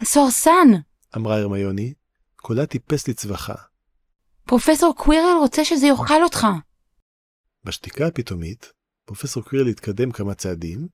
הסוהרסן! 0.00 0.68
אמרה 1.16 1.38
הרמיוני, 1.38 1.94
קולה 2.36 2.66
טיפס 2.66 3.08
לצווחה. 3.08 3.54
פרופסור 4.44 4.94
קווירל 4.96 5.36
רוצה 5.40 5.64
שזה 5.64 5.86
יאכל 5.86 6.22
אותך. 6.22 6.46
בשתיקה 7.64 8.06
הפתאומית, 8.06 8.72
פרופסור 9.04 9.42
קווירל 9.42 9.68
התקדם 9.68 10.12
כמה 10.12 10.34
צעדים, 10.34 10.88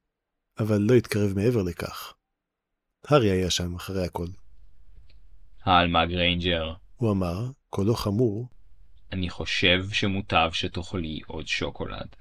אבל 0.58 0.78
לא 0.80 0.94
התקרב 0.94 1.32
מעבר 1.36 1.62
לכך. 1.62 2.14
הארי 3.08 3.30
היה 3.30 3.50
שם 3.50 3.74
אחרי 3.74 4.04
הכל. 4.04 4.26
העלמה 5.64 6.06
גריינג'ר, 6.06 6.74
הוא 6.98 7.12
אמר, 7.12 7.50
קולו 7.70 7.94
חמור, 7.94 8.48
אני 9.12 9.30
חושב 9.30 9.84
שמוטב 9.92 10.50
שתאכלי 10.52 11.20
עוד 11.26 11.46
שוקולד. 11.46 12.16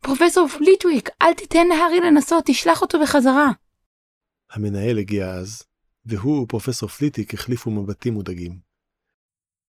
פרופסור 0.00 0.48
פליטוויק, 0.48 1.08
אל 1.22 1.34
תיתן 1.34 1.66
להארי 1.68 2.00
לנסות, 2.00 2.44
תשלח 2.46 2.82
אותו 2.82 2.98
בחזרה. 3.02 3.50
המנהל 4.50 4.98
הגיע 4.98 5.26
אז, 5.26 5.62
והוא 6.04 6.42
ופרופסור 6.42 6.88
פליטיק 6.88 7.34
החליפו 7.34 7.70
מבטים 7.70 8.14
מודאגים. 8.14 8.58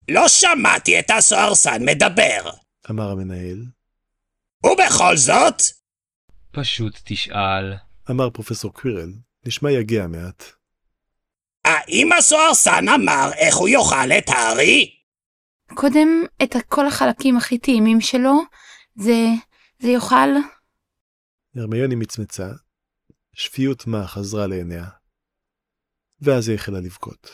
לא 0.08 0.28
שמעתי 0.28 0.98
את 0.98 1.10
הסוהרסן 1.18 1.84
מדבר. 1.84 2.50
אמר 2.90 3.10
המנהל, 3.10 3.64
ובכל 4.64 5.16
זאת, 5.16 5.62
פשוט 6.50 7.00
תשאל. 7.04 7.74
אמר 8.10 8.30
פרופסור 8.30 8.72
קווירל, 8.72 9.12
נשמע 9.46 9.70
יגע 9.70 10.06
מעט. 10.06 10.59
האם 11.64 12.12
הסוהרסן 12.12 12.88
אמר 12.88 13.30
איך 13.36 13.56
הוא 13.56 13.68
יאכל 13.68 14.12
את 14.18 14.28
הארי? 14.28 14.94
קודם 15.74 16.08
את 16.42 16.56
כל 16.68 16.86
החלקים 16.86 17.36
הכי 17.36 17.58
טעימים 17.58 18.00
שלו, 18.00 18.32
זה... 18.96 19.26
זה 19.78 19.88
יאכל... 19.88 20.30
הרמיוני 21.56 21.94
מצמצה, 21.94 22.48
שפיות 23.32 23.86
מה 23.86 24.06
חזרה 24.06 24.46
לעיניה. 24.46 24.84
ואז 26.20 26.48
היא 26.48 26.54
החלה 26.54 26.80
לבכות. 26.80 27.30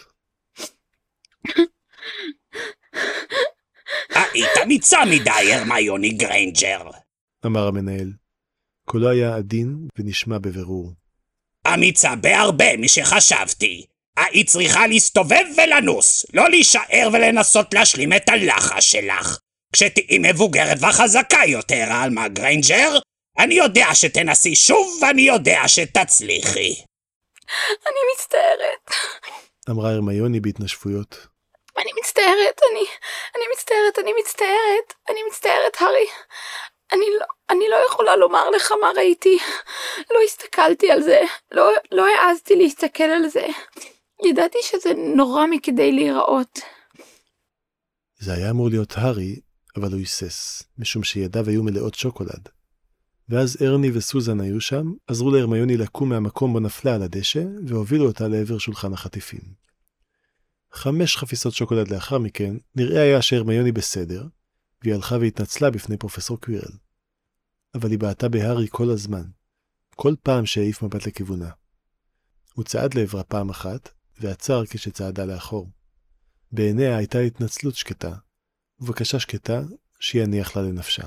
היית 4.08 4.50
אמיצה 4.64 4.98
מדי, 5.10 5.54
הרמיוני 5.54 6.10
גריינג'ר. 6.10 6.90
אמר 7.46 7.66
המנהל. 7.66 8.12
קולו 8.84 9.10
היה 9.10 9.36
עדין 9.36 9.88
ונשמע 9.98 10.38
בבירור. 10.38 10.92
אמיצה 11.74 12.16
בהרבה 12.16 12.76
משחשבתי. 12.78 13.86
היית 14.16 14.48
צריכה 14.48 14.86
להסתובב 14.86 15.44
ולנוס, 15.56 16.26
לא 16.34 16.48
להישאר 16.50 17.08
ולנסות 17.12 17.74
להשלים 17.74 18.12
את 18.12 18.28
הלחש 18.28 18.92
שלך. 18.92 19.38
כשתהיי 19.72 20.18
מבוגרת 20.18 20.76
וחזקה 20.80 21.40
יותר, 21.46 21.86
עלמה 21.90 22.28
גריינג'ר, 22.28 22.98
אני 23.38 23.54
יודע 23.54 23.86
שתנסי 23.94 24.54
שוב 24.54 24.98
ואני 25.02 25.22
יודע 25.22 25.62
שתצליחי. 25.66 26.74
אני 27.86 28.00
מצטערת. 28.14 28.90
אמרה 29.70 29.90
הרמיוני 29.90 30.40
בהתנשפויות. 30.40 31.26
אני 31.78 31.90
מצטערת, 32.00 32.60
אני... 32.72 32.84
אני 33.36 33.44
מצטערת, 33.52 33.98
אני 33.98 34.12
מצטערת. 34.20 34.94
אני 35.10 35.20
מצטערת, 35.28 35.76
הארי. 35.80 36.06
אני 36.92 37.06
לא... 37.20 37.26
אני 37.50 37.68
לא 37.68 37.76
יכולה 37.88 38.16
לומר 38.16 38.50
לך 38.50 38.72
מה 38.80 38.90
ראיתי. 38.96 39.38
לא 40.10 40.20
הסתכלתי 40.24 40.90
על 40.90 41.02
זה. 41.02 41.20
לא, 41.52 41.70
לא 41.92 42.06
העזתי 42.06 42.56
להסתכל 42.56 43.04
על 43.04 43.28
זה. 43.28 43.46
ידעתי 44.24 44.58
שזה 44.62 44.90
נורא 45.16 45.46
מכדי 45.50 45.92
להיראות. 45.92 46.58
זה 48.18 48.32
היה 48.32 48.50
אמור 48.50 48.68
להיות 48.68 48.92
הארי, 48.96 49.40
אבל 49.76 49.92
הוא 49.92 49.98
היסס, 49.98 50.62
משום 50.78 51.04
שידיו 51.04 51.48
היו 51.48 51.62
מלאות 51.62 51.94
שוקולד. 51.94 52.48
ואז 53.28 53.56
ארני 53.62 53.90
וסוזן 53.90 54.40
היו 54.40 54.60
שם, 54.60 54.92
עזרו 55.06 55.30
להרמיוני 55.30 55.76
לקום 55.76 56.08
מהמקום 56.08 56.52
בו 56.52 56.60
נפלה 56.60 56.94
על 56.94 57.02
הדשא, 57.02 57.44
והובילו 57.66 58.06
אותה 58.06 58.28
לעבר 58.28 58.58
שולחן 58.58 58.92
החטיפים. 58.92 59.40
חמש 60.72 61.16
חפיסות 61.16 61.54
שוקולד 61.54 61.88
לאחר 61.88 62.18
מכן, 62.18 62.56
נראה 62.74 63.02
היה 63.02 63.22
שהרמיוני 63.22 63.72
בסדר, 63.72 64.26
והיא 64.82 64.94
הלכה 64.94 65.16
והתנצלה 65.20 65.70
בפני 65.70 65.96
פרופסור 65.96 66.40
קווירל. 66.40 66.72
אבל 67.74 67.90
היא 67.90 67.98
בעטה 67.98 68.28
בהארי 68.28 68.66
כל 68.70 68.90
הזמן, 68.90 69.24
כל 69.94 70.14
פעם 70.22 70.46
שהעיף 70.46 70.82
מבט 70.82 71.06
לכיוונה. 71.06 71.50
הוא 72.54 72.64
צעד 72.64 72.94
לעברה 72.94 73.22
פעם 73.22 73.50
אחת, 73.50 73.90
ועצר 74.20 74.66
כשצעדה 74.66 75.24
לאחור. 75.24 75.70
בעיניה 76.52 76.96
הייתה 76.96 77.18
התנצלות 77.18 77.74
שקטה, 77.74 78.14
ובקשה 78.80 79.18
שקטה 79.18 79.60
שיניח 80.00 80.56
לה 80.56 80.62
לנפשה. 80.62 81.06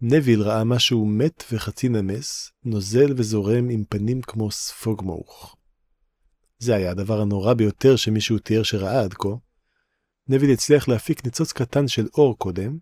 נביל 0.00 0.42
ראה 0.42 0.64
משהו 0.64 1.06
מת 1.06 1.44
וחצי 1.52 1.88
נמס, 1.88 2.52
נוזל 2.64 3.12
וזורם 3.16 3.68
עם 3.68 3.84
פנים 3.88 4.22
כמו 4.22 4.50
ספוג 4.50 5.02
מרוך. 5.04 5.56
זה 6.58 6.74
היה 6.74 6.90
הדבר 6.90 7.20
הנורא 7.20 7.54
ביותר 7.54 7.96
שמישהו 7.96 8.38
תיאר 8.38 8.62
שראה 8.62 9.00
עד 9.02 9.14
כה. 9.14 9.28
נביל 10.28 10.50
הצליח 10.50 10.88
להפיק 10.88 11.24
ניצוץ 11.24 11.52
קטן 11.52 11.88
של 11.88 12.08
אור 12.14 12.38
קודם, 12.38 12.78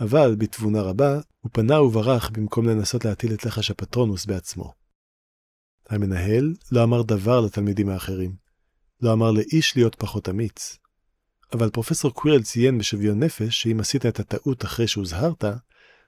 אבל 0.00 0.34
בתבונה 0.38 0.82
רבה, 0.82 1.20
הוא 1.40 1.50
פנה 1.52 1.82
וברח 1.82 2.30
במקום 2.30 2.68
לנסות 2.68 3.04
להטיל 3.04 3.34
את 3.34 3.44
לחש 3.44 3.70
הפטרונוס 3.70 4.26
בעצמו. 4.26 4.83
המנהל 5.88 6.54
לא 6.72 6.84
אמר 6.84 7.02
דבר 7.02 7.40
לתלמידים 7.40 7.88
האחרים. 7.88 8.36
לא 9.00 9.12
אמר 9.12 9.30
לאיש 9.30 9.76
להיות 9.76 9.94
פחות 9.94 10.28
אמיץ. 10.28 10.78
אבל 11.52 11.70
פרופסור 11.70 12.14
קווירל 12.14 12.42
ציין 12.42 12.78
בשוויון 12.78 13.22
נפש 13.22 13.62
שאם 13.62 13.80
עשית 13.80 14.06
את 14.06 14.20
הטעות 14.20 14.64
אחרי 14.64 14.88
שהוזהרת, 14.88 15.44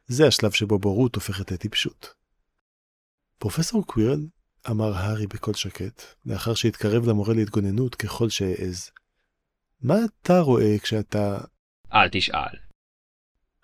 זה 0.07 0.27
השלב 0.27 0.51
שבו 0.51 0.79
בורות 0.79 1.15
הופכת 1.15 1.53
לטיפשות. 1.53 2.15
פרופסור 3.39 3.87
קווירל, 3.87 4.27
אמר 4.71 4.95
הארי 4.95 5.27
בקול 5.27 5.55
שקט, 5.55 6.03
לאחר 6.27 6.55
שהתקרב 6.55 7.07
למורה 7.09 7.35
להתגוננות 7.35 7.95
ככל 7.95 8.31
שהעז. 8.31 8.91
מה 9.81 9.95
אתה 10.05 10.41
רואה 10.41 10.79
כשאתה... 10.83 11.39
אל 11.93 12.09
תשאל. 12.13 12.57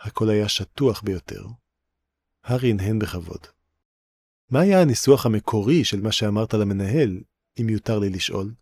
הקול 0.00 0.30
היה 0.30 0.48
שטוח 0.48 1.02
ביותר. 1.02 1.44
הארי 2.44 2.70
הנהן 2.70 2.98
בכבוד. 2.98 3.46
מה 4.52 4.60
היה 4.60 4.80
הניסוח 4.80 5.26
המקורי 5.26 5.84
של 5.84 6.00
מה 6.00 6.12
שאמרת 6.12 6.54
למנהל, 6.54 7.20
אם 7.60 7.68
יותר 7.68 7.98
לי 7.98 8.10
לשאול? 8.10 8.54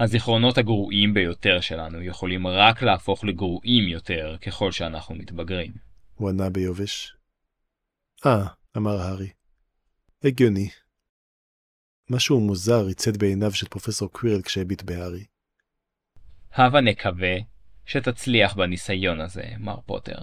הזיכרונות 0.00 0.58
הגרועים 0.58 1.14
ביותר 1.14 1.60
שלנו 1.60 2.02
יכולים 2.02 2.46
רק 2.46 2.82
להפוך 2.82 3.24
לגרועים 3.24 3.88
יותר 3.88 4.36
ככל 4.46 4.72
שאנחנו 4.72 5.14
מתבגרים. 5.14 5.72
הוא 6.14 6.30
ענה 6.30 6.50
ביובש. 6.50 7.16
אה, 8.26 8.46
אמר 8.76 9.00
הארי. 9.00 9.28
הגיוני. 10.24 10.68
משהו 12.10 12.40
מוזר 12.40 12.84
ריצד 12.86 13.16
בעיניו 13.16 13.52
של 13.52 13.68
פרופסור 13.68 14.12
קווירל 14.12 14.42
כשהביט 14.42 14.82
בהארי. 14.82 15.24
הבה 16.52 16.80
נקווה 16.80 17.36
שתצליח 17.86 18.54
בניסיון 18.54 19.20
הזה, 19.20 19.44
מר 19.58 19.80
פוטר. 19.80 20.18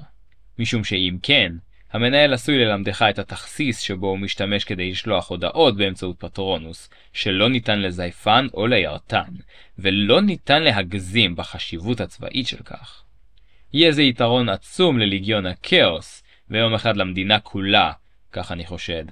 משום 0.59 0.83
שאם 0.83 1.17
כן, 1.23 1.51
המנהל 1.91 2.33
עשוי 2.33 2.57
ללמדך 2.57 3.05
את 3.09 3.19
התכסיס 3.19 3.79
שבו 3.79 4.07
הוא 4.07 4.19
משתמש 4.19 4.63
כדי 4.63 4.91
לשלוח 4.91 5.29
הודעות 5.29 5.77
באמצעות 5.77 6.19
פטרונוס, 6.19 6.89
שלא 7.13 7.49
ניתן 7.49 7.79
לזייפן 7.79 8.47
או 8.53 8.67
לירתן, 8.67 9.29
ולא 9.79 10.21
ניתן 10.21 10.63
להגזים 10.63 11.35
בחשיבות 11.35 12.01
הצבאית 12.01 12.47
של 12.47 12.63
כך. 12.63 13.03
יהיה 13.73 13.91
זה 13.91 14.01
יתרון 14.01 14.49
עצום 14.49 14.99
לליגיון 14.99 15.45
הכאוס, 15.45 16.23
ויום 16.49 16.73
אחד 16.73 16.97
למדינה 16.97 17.39
כולה, 17.39 17.91
כך 18.31 18.51
אני 18.51 18.65
חושד. 18.65 19.05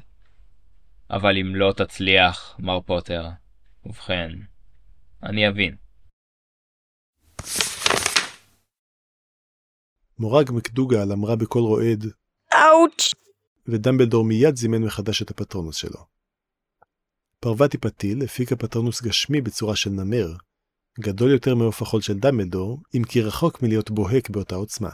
אבל 1.10 1.38
אם 1.38 1.56
לא 1.56 1.74
תצליח, 1.78 2.56
מר 2.60 2.80
פוטר, 2.82 3.28
ובכן, 3.86 4.32
אני 5.24 5.48
אבין. 5.48 5.76
מורג 10.20 10.52
מקדוגל 10.52 11.12
אמרה 11.14 11.36
בקול 11.36 11.62
רועד, 11.62 12.06
אאוץ'! 12.60 13.14
ודמבלדור 13.68 14.26
מיד 14.26 14.56
זימן 14.56 14.84
מחדש 14.84 15.22
את 15.22 15.32
הפטרונוס 15.32 15.76
שלו. 15.76 16.06
פרווטי 17.40 17.78
פטיל 17.78 18.24
הפיקה 18.24 18.56
פטרונוס 18.56 19.02
גשמי 19.02 19.42
בצורה 19.42 19.76
של 19.76 19.90
נמר, 19.90 20.34
גדול 21.00 21.32
יותר 21.32 21.56
מעוף 21.56 21.82
החול 21.82 22.02
של 22.02 22.20
דמבלדור, 22.20 22.82
אם 22.96 23.04
כי 23.04 23.22
רחוק 23.22 23.62
מלהיות 23.62 23.92
בוהק 23.92 24.30
באותה 24.30 24.56
עוצמה. 24.56 24.90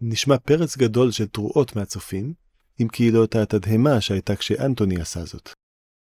נשמע 0.00 0.38
פרץ 0.38 0.76
גדול 0.76 1.10
של 1.10 1.26
תרועות 1.26 1.76
מהצופים, 1.76 2.34
אם 2.80 2.88
כי 2.88 3.10
לא 3.10 3.18
אותה 3.18 3.42
התדהמה 3.42 4.00
שהייתה 4.00 4.36
כשאנטוני 4.36 5.00
עשה 5.00 5.24
זאת. 5.24 5.50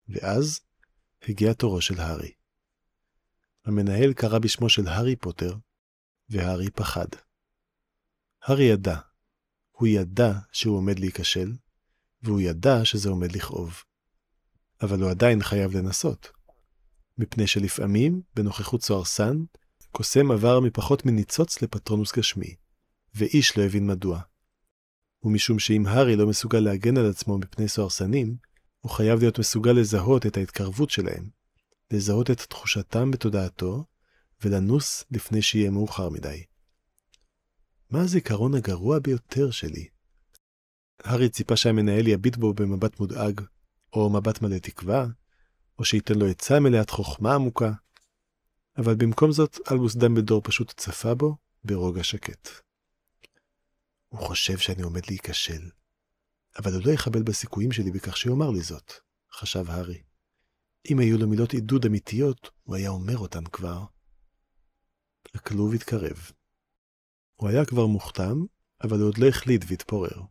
ואז 0.10 0.60
הגיע 1.28 1.54
תורו 1.54 1.82
של 1.82 2.00
הארי. 2.00 2.32
המנהל 3.66 4.14
קרא 4.14 4.40
בשמו 4.40 4.70
של 4.70 4.88
הארי 4.88 5.16
פוטר, 5.16 5.56
והארי 6.30 6.70
פחד. 6.70 7.08
הארי 8.44 8.64
ידע. 8.64 9.11
הוא 9.82 9.88
ידע 9.88 10.34
שהוא 10.52 10.78
עומד 10.78 11.00
להיכשל, 11.00 11.54
והוא 12.24 12.42
ידע 12.42 12.86
שזה 12.86 13.10
עומד 13.10 13.32
לכאוב. 13.32 13.84
אבל 14.82 15.02
הוא 15.02 15.10
עדיין 15.10 15.44
חייב 15.44 15.78
לנסות. 15.78 16.32
מפני 17.18 17.48
שלפעמים, 17.48 18.22
בנוכחות 18.36 18.84
סוהרסן, 18.84 19.38
קוסם 19.92 20.32
עבר 20.32 20.60
מפחות 20.60 21.06
מניצוץ 21.06 21.62
לפטרונוס 21.62 22.18
גשמי, 22.18 22.56
ואיש 23.16 23.58
לא 23.58 23.64
הבין 23.64 23.88
מדוע. 23.88 24.22
ומשום 25.24 25.60
שאם 25.60 25.88
הארי 25.88 26.16
לא 26.16 26.28
מסוגל 26.28 26.60
להגן 26.60 26.98
על 26.98 27.10
עצמו 27.10 27.38
מפני 27.38 27.68
סוהרסנים, 27.68 28.36
הוא 28.80 28.92
חייב 28.92 29.20
להיות 29.20 29.40
מסוגל 29.40 29.72
לזהות 29.72 30.26
את 30.26 30.38
ההתקרבות 30.38 30.90
שלהם, 30.90 31.30
לזהות 31.92 32.32
את 32.32 32.42
תחושתם 32.42 33.12
בתודעתו, 33.12 33.86
ולנוס 34.44 35.04
לפני 35.12 35.42
שיהיה 35.42 35.72
מאוחר 35.72 36.10
מדי. 36.10 36.44
מה 37.92 38.02
הזיכרון 38.02 38.54
הגרוע 38.56 39.00
ביותר 39.00 39.52
שלי? 39.52 39.88
הארי 41.04 41.30
ציפה 41.30 41.56
שהמנהל 41.56 42.08
יביט 42.08 42.36
בו 42.36 42.54
במבט 42.54 43.00
מודאג, 43.00 43.42
או 43.94 44.10
מבט 44.10 44.42
מלא 44.42 44.58
תקווה, 44.58 45.06
או 45.80 45.86
שייתן 45.86 46.14
לו 46.14 46.26
עצה 46.26 46.60
מלאת 46.60 46.90
חוכמה 46.90 47.36
עמוקה, 47.36 47.72
אבל 48.78 48.96
במקום 48.96 49.32
זאת 49.32 49.58
אלבוס 49.72 49.96
דמבלדור 49.96 50.42
פשוט 50.44 50.74
צפה 50.78 51.16
בו 51.16 51.36
ברוגע 51.64 52.04
שקט. 52.04 52.50
הוא 54.10 54.20
חושב 54.20 54.58
שאני 54.58 54.82
עומד 54.82 55.02
להיכשל, 55.08 55.70
אבל 56.60 56.74
הוא 56.74 56.82
לא 56.86 56.92
יחבל 56.92 57.24
בסיכויים 57.24 57.72
שלי 57.72 57.92
בכך 57.92 58.18
שיאמר 58.18 58.50
לי 58.50 58.62
זאת, 58.62 58.92
חשב 59.32 59.70
הארי. 59.70 60.02
אם 60.90 61.00
היו 61.00 61.18
לו 61.18 61.28
מילות 61.28 61.54
עידוד 61.54 61.86
אמיתיות, 61.86 62.50
הוא 62.64 62.76
היה 62.76 62.90
אומר 62.90 63.18
אותן 63.18 63.44
כבר. 63.44 63.86
הכלוב 65.36 65.74
התקרב. 65.74 66.32
הוא 67.42 67.50
היה 67.50 67.66
כבר 67.66 67.86
מוכתם, 67.86 68.38
אבל 68.84 69.00
הוא 69.00 69.08
עוד 69.08 69.18
לא 69.18 69.28
החליט 69.28 69.66
והתפורר. 69.68 70.22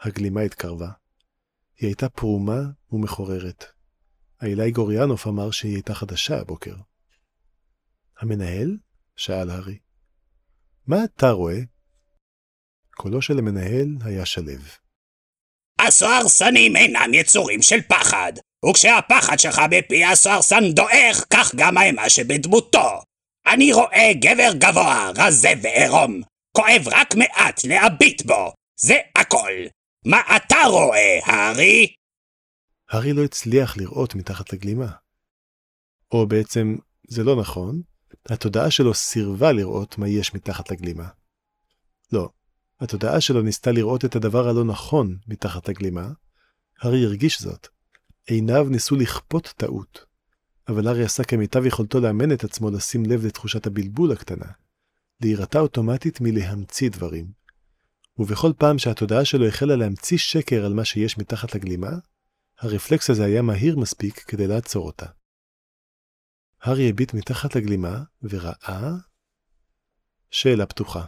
הגלימה 0.00 0.40
התקרבה. 0.40 0.90
היא 1.76 1.88
הייתה 1.88 2.08
פרומה 2.08 2.60
ומחוררת. 2.92 3.64
האילי 4.40 4.70
גוריאנוף 4.70 5.26
אמר 5.26 5.50
שהיא 5.50 5.74
הייתה 5.74 5.94
חדשה 5.94 6.40
הבוקר. 6.40 6.74
המנהל? 8.18 8.76
שאל 9.16 9.50
הארי. 9.50 9.78
מה 10.86 11.04
אתה 11.04 11.30
רואה? 11.30 11.58
קולו 12.90 13.22
של 13.22 13.38
המנהל 13.38 13.88
היה 14.04 14.26
שלו. 14.26 14.52
הסוהרסנים 15.78 16.76
אינם 16.76 17.14
יצורים 17.14 17.62
של 17.62 17.82
פחד, 17.88 18.32
וכשהפחד 18.70 19.38
שלך 19.38 19.60
בפי 19.70 20.04
הסוהרסן 20.04 20.72
דועך, 20.72 21.24
כך 21.30 21.54
גם 21.54 21.78
האימה 21.78 22.10
שבדמותו. 22.10 23.11
אני 23.46 23.72
רואה 23.72 24.10
גבר 24.14 24.52
גבוה, 24.58 25.10
רזה 25.18 25.48
ועירום, 25.62 26.20
כואב 26.52 26.82
רק 26.86 27.14
מעט 27.14 27.64
להביט 27.64 28.22
בו, 28.26 28.52
זה 28.76 28.94
הכל. 29.16 29.52
מה 30.06 30.20
אתה 30.36 30.56
רואה, 30.70 31.18
הארי? 31.24 31.94
הארי 32.90 33.12
לא 33.12 33.24
הצליח 33.24 33.76
לראות 33.76 34.14
מתחת 34.14 34.52
לגלימה. 34.52 34.90
או 36.12 36.26
בעצם, 36.26 36.76
זה 37.08 37.24
לא 37.24 37.36
נכון, 37.36 37.82
התודעה 38.26 38.70
שלו 38.70 38.94
סירבה 38.94 39.52
לראות 39.52 39.98
מה 39.98 40.08
יש 40.08 40.34
מתחת 40.34 40.70
לגלימה. 40.70 41.08
לא, 42.12 42.28
התודעה 42.80 43.20
שלו 43.20 43.42
ניסתה 43.42 43.72
לראות 43.72 44.04
את 44.04 44.16
הדבר 44.16 44.48
הלא 44.48 44.64
נכון 44.64 45.16
מתחת 45.28 45.68
לגלימה. 45.68 46.08
הארי 46.80 47.04
הרגיש 47.04 47.42
זאת. 47.42 47.68
עיניו 48.26 48.64
ניסו 48.70 48.96
לכפות 48.96 49.54
טעות. 49.56 50.11
אבל 50.68 50.88
הארי 50.88 51.04
עשה 51.04 51.24
כמיטב 51.24 51.66
יכולתו 51.66 52.00
לאמן 52.00 52.32
את 52.32 52.44
עצמו 52.44 52.70
לשים 52.70 53.06
לב 53.06 53.26
לתחושת 53.26 53.66
הבלבול 53.66 54.12
הקטנה, 54.12 54.46
להירתע 55.20 55.60
אוטומטית 55.60 56.20
מלהמציא 56.20 56.90
דברים. 56.90 57.32
ובכל 58.18 58.52
פעם 58.58 58.78
שהתודעה 58.78 59.24
שלו 59.24 59.46
החלה 59.46 59.76
להמציא 59.76 60.18
שקר 60.18 60.64
על 60.64 60.72
מה 60.72 60.84
שיש 60.84 61.18
מתחת 61.18 61.54
לגלימה, 61.54 61.90
הרפלקס 62.58 63.10
הזה 63.10 63.24
היה 63.24 63.42
מהיר 63.42 63.76
מספיק 63.76 64.18
כדי 64.18 64.46
לעצור 64.46 64.86
אותה. 64.86 65.06
הארי 66.60 66.88
הביט 66.88 67.14
מתחת 67.14 67.56
לגלימה 67.56 68.02
וראה... 68.22 68.92
שאלה 70.30 70.66
פתוחה. 70.66 71.04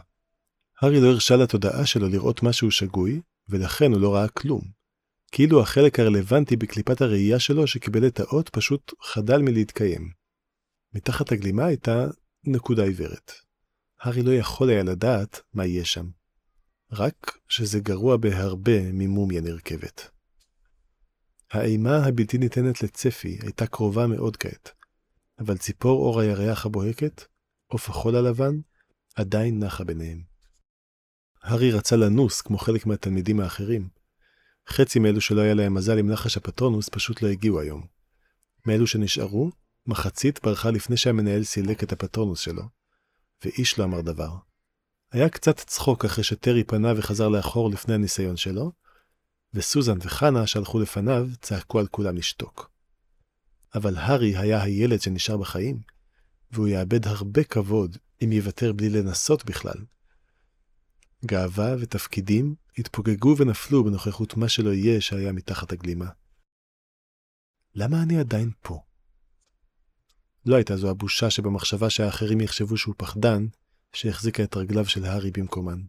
הארי 0.81 1.01
לא 1.01 1.07
הרשה 1.07 1.35
לתודעה 1.35 1.85
שלו 1.85 2.09
לראות 2.09 2.43
משהו 2.43 2.71
שגוי, 2.71 3.21
ולכן 3.49 3.91
הוא 3.91 4.01
לא 4.01 4.15
ראה 4.15 4.27
כלום. 4.27 4.74
כאילו 5.35 5.61
החלק 5.61 5.99
הרלוונטי 5.99 6.55
בקליפת 6.55 7.01
הראייה 7.01 7.39
שלו 7.39 7.67
שקיבל 7.67 8.07
את 8.07 8.19
האות 8.19 8.49
פשוט 8.49 8.93
חדל 9.01 9.37
מלהתקיים. 9.41 10.09
מתחת 10.93 11.31
הגלימה 11.31 11.65
הייתה 11.65 12.05
נקודה 12.43 12.83
עיוורת. 12.83 13.31
הארי 14.01 14.23
לא 14.23 14.31
יכול 14.31 14.69
היה 14.69 14.83
לדעת 14.83 15.39
מה 15.53 15.65
יהיה 15.65 15.85
שם. 15.85 16.05
רק 16.91 17.37
שזה 17.47 17.79
גרוע 17.79 18.17
בהרבה 18.17 18.91
ממומיה 18.91 19.41
נרכבת. 19.41 20.09
האימה 21.51 22.05
הבלתי 22.05 22.37
ניתנת 22.37 22.83
לצפי 22.83 23.37
הייתה 23.41 23.67
קרובה 23.67 24.07
מאוד 24.07 24.37
כעת, 24.37 24.71
אבל 25.39 25.57
ציפור 25.57 26.01
אור 26.01 26.19
הירח 26.19 26.65
הבוהקת, 26.65 27.23
עוף 27.67 27.89
החול 27.89 28.15
הלבן, 28.15 28.55
עדיין 29.15 29.63
נחה 29.63 29.83
ביניהם. 29.83 30.23
הארי 31.43 31.71
רצה 31.71 31.95
לנוס 31.95 32.41
כמו 32.41 32.57
חלק 32.57 32.85
מהתלמידים 32.85 33.39
האחרים. 33.39 34.04
חצי 34.69 34.99
מאלו 34.99 35.21
שלא 35.21 35.41
היה 35.41 35.53
להם 35.53 35.73
מזל 35.73 35.97
עם 35.97 36.11
נחש 36.11 36.37
הפטרונוס 36.37 36.89
פשוט 36.89 37.21
לא 37.21 37.27
הגיעו 37.27 37.59
היום. 37.59 37.85
מאלו 38.65 38.87
שנשארו, 38.87 39.51
מחצית 39.87 40.39
ברחה 40.43 40.71
לפני 40.71 40.97
שהמנהל 40.97 41.43
סילק 41.43 41.83
את 41.83 41.91
הפטרונוס 41.91 42.39
שלו, 42.39 42.63
ואיש 43.43 43.79
לא 43.79 43.83
אמר 43.83 44.01
דבר. 44.01 44.29
היה 45.11 45.29
קצת 45.29 45.57
צחוק 45.59 46.05
אחרי 46.05 46.23
שטרי 46.23 46.63
פנה 46.63 46.93
וחזר 46.97 47.29
לאחור 47.29 47.69
לפני 47.69 47.93
הניסיון 47.93 48.37
שלו, 48.37 48.71
וסוזן 49.53 49.97
וחנה 50.01 50.47
שהלכו 50.47 50.79
לפניו 50.79 51.27
צעקו 51.41 51.79
על 51.79 51.87
כולם 51.87 52.15
לשתוק. 52.15 52.71
אבל 53.75 53.97
הארי 53.97 54.37
היה 54.37 54.63
הילד 54.63 55.01
שנשאר 55.01 55.37
בחיים, 55.37 55.79
והוא 56.51 56.67
יאבד 56.67 57.07
הרבה 57.07 57.43
כבוד 57.43 57.97
אם 58.23 58.31
יוותר 58.31 58.73
בלי 58.73 58.89
לנסות 58.89 59.45
בכלל. 59.45 59.77
גאווה 61.25 61.75
ותפקידים 61.79 62.55
התפוגגו 62.77 63.37
ונפלו 63.37 63.83
בנוכחות 63.83 64.37
מה 64.37 64.49
שלא 64.49 64.69
יהיה 64.69 65.01
שהיה 65.01 65.31
מתחת 65.31 65.71
הגלימה. 65.71 66.09
למה 67.75 68.03
אני 68.03 68.19
עדיין 68.19 68.51
פה? 68.61 68.81
לא 70.45 70.55
הייתה 70.55 70.77
זו 70.77 70.89
הבושה 70.89 71.29
שבמחשבה 71.29 71.89
שהאחרים 71.89 72.41
יחשבו 72.41 72.77
שהוא 72.77 72.95
פחדן, 72.97 73.47
שהחזיקה 73.93 74.43
את 74.43 74.57
רגליו 74.57 74.85
של 74.85 75.05
הארי 75.05 75.31
במקומן. 75.31 75.81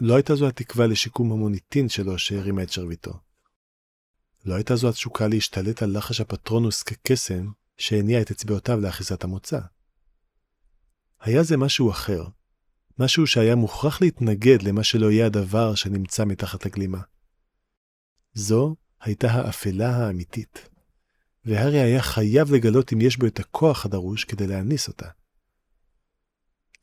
לא 0.00 0.14
הייתה 0.14 0.34
זו 0.34 0.48
התקווה 0.48 0.86
לשיקום 0.86 1.32
המוניטין 1.32 1.88
שלו 1.88 2.18
שהרימה 2.18 2.62
את 2.62 2.72
שרביטו. 2.72 3.12
לא 4.44 4.54
הייתה 4.54 4.76
זו 4.76 4.88
התשוקה 4.88 5.28
להשתלט 5.28 5.82
על 5.82 5.98
לחש 5.98 6.20
הפטרונוס 6.20 6.82
כקסם 6.82 7.50
שהניע 7.76 8.22
את 8.22 8.30
אצבעותיו 8.30 8.80
לאחיזת 8.80 9.24
המוצא. 9.24 9.60
היה 11.20 11.42
זה 11.42 11.56
משהו 11.56 11.90
אחר, 11.90 12.24
משהו 12.98 13.26
שהיה 13.26 13.54
מוכרח 13.54 14.00
להתנגד 14.00 14.62
למה 14.62 14.84
שלא 14.84 15.10
יהיה 15.10 15.26
הדבר 15.26 15.74
שנמצא 15.74 16.24
מתחת 16.24 16.66
הגלימה. 16.66 17.00
זו 18.34 18.76
הייתה 19.00 19.30
האפלה 19.30 19.96
האמיתית, 19.96 20.68
והארי 21.44 21.80
היה 21.80 22.02
חייב 22.02 22.52
לגלות 22.52 22.92
אם 22.92 23.00
יש 23.00 23.16
בו 23.16 23.26
את 23.26 23.40
הכוח 23.40 23.86
הדרוש 23.86 24.24
כדי 24.24 24.46
להניס 24.46 24.88
אותה. 24.88 25.08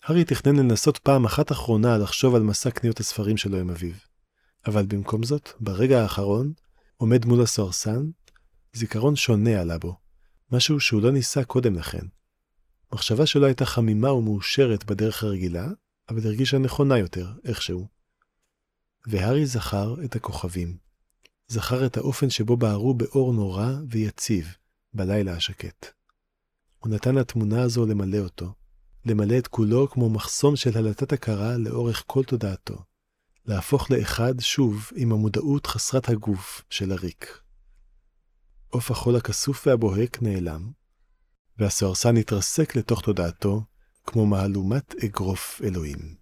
הארי 0.03 0.24
תכנן 0.24 0.55
לנסות 0.55 0.97
פעם 0.97 1.26
אחת 1.26 1.51
אחרונה 1.51 1.97
לחשוב 1.97 2.36
על 2.36 2.41
מסע 2.41 2.72
קניות 2.72 2.99
הספרים 2.99 3.38
שלו 3.38 3.57
עם 3.57 3.70
אביו. 3.70 3.93
אבל 4.66 4.86
במקום 4.86 5.24
זאת, 5.24 5.49
ברגע 5.59 6.01
האחרון, 6.01 6.53
עומד 6.97 7.26
מול 7.26 7.41
הסוהרסן, 7.41 8.09
זיכרון 8.74 9.16
שונה 9.16 9.61
עלה 9.61 9.78
בו, 9.78 9.95
משהו 10.51 10.80
שהוא 10.80 11.01
לא 11.01 11.11
ניסה 11.11 11.43
קודם 11.43 11.76
לכן. 11.76 12.05
מחשבה 12.93 13.26
שלו 13.26 13.45
הייתה 13.45 13.66
חמימה 13.66 14.11
ומאושרת 14.14 14.86
בדרך 14.86 15.24
הרגילה, 15.24 15.68
אבל 16.10 16.28
הרגישה 16.28 16.58
נכונה 16.58 16.97
יותר, 16.97 17.32
איכשהו. 17.43 17.88
והארי 19.08 19.45
זכר 19.45 19.95
את 20.06 20.16
הכוכבים. 20.16 20.78
זכר 21.47 21.86
את 21.86 21.97
האופן 21.97 22.30
שבו 22.30 22.58
בערו 22.58 22.93
באור 22.93 23.34
נורא 23.34 23.68
ויציב, 23.89 24.56
בלילה 24.93 25.34
השקט. 25.34 25.86
הוא 26.80 26.93
נתן 26.93 27.16
לתמונה 27.16 27.62
הזו 27.62 27.86
למלא 27.86 28.18
אותו, 28.18 28.54
למלא 29.06 29.38
את 29.38 29.47
כולו 29.47 29.89
כמו 29.89 30.10
מחסום 30.10 30.56
של 30.56 30.78
הלטת 30.78 31.14
הכרה 31.14 31.58
לאורך 31.58 32.04
כל 32.08 32.24
תודעתו, 32.24 32.84
להפוך 33.45 33.91
לאחד 33.91 34.39
שוב 34.39 34.89
עם 34.95 35.12
המודעות 35.12 35.68
חסרת 35.68 36.10
הגוף 36.10 36.62
של 36.70 36.91
הריק. 36.91 37.39
עוף 38.70 38.91
החול 38.91 39.16
הכסוף 39.16 39.68
והבוהק 39.68 40.22
נעלם, 40.22 40.72
והסוהרסן 41.58 42.18
התרסק 42.18 42.76
לתוך 42.76 43.01
תודעתו 43.01 43.64
כמו 44.04 44.26
מהלומת 44.26 44.95
אגרוף 45.04 45.62
אלוהים. 45.64 46.16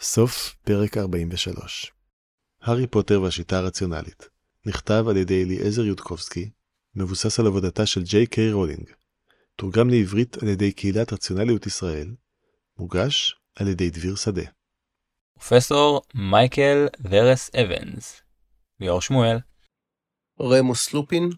סוף 0.00 0.56
פרק 0.64 0.96
43 0.96 1.92
הארי 2.62 2.86
פוטר 2.86 3.22
והשיטה 3.22 3.58
הרציונלית 3.58 4.28
נכתב 4.66 5.04
על 5.08 5.16
ידי 5.16 5.44
אליעזר 5.44 5.82
יודקובסקי, 5.82 6.50
מבוסס 6.94 7.40
על 7.40 7.46
עבודתה 7.46 7.86
של 7.86 8.02
ג'יי 8.02 8.26
קיי 8.26 8.52
רולינג, 8.52 8.90
תורגם 9.56 9.90
לעברית 9.90 10.36
על 10.42 10.48
ידי 10.48 10.72
קהילת 10.72 11.12
רציונליות 11.12 11.66
ישראל, 11.66 12.14
מוגש 12.78 13.36
על 13.54 13.68
ידי 13.68 13.90
דביר 13.90 14.16
שדה. 14.16 14.42
פרופסור 15.32 16.02
מייקל 16.14 16.86
ורס 17.10 17.50
אבנס 17.54 18.22
ליאור 18.80 19.00
שמואל 19.00 19.38
רמוס 20.40 20.94
לופין, 20.94 21.30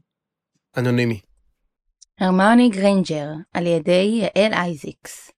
אנונימי. 0.77 1.21
הרמיוני 2.23 2.69
גריינג'ר, 2.69 3.29
על 3.53 3.67
ידי 3.67 4.21
יעל 4.21 4.53
אייזיקס. 4.53 5.33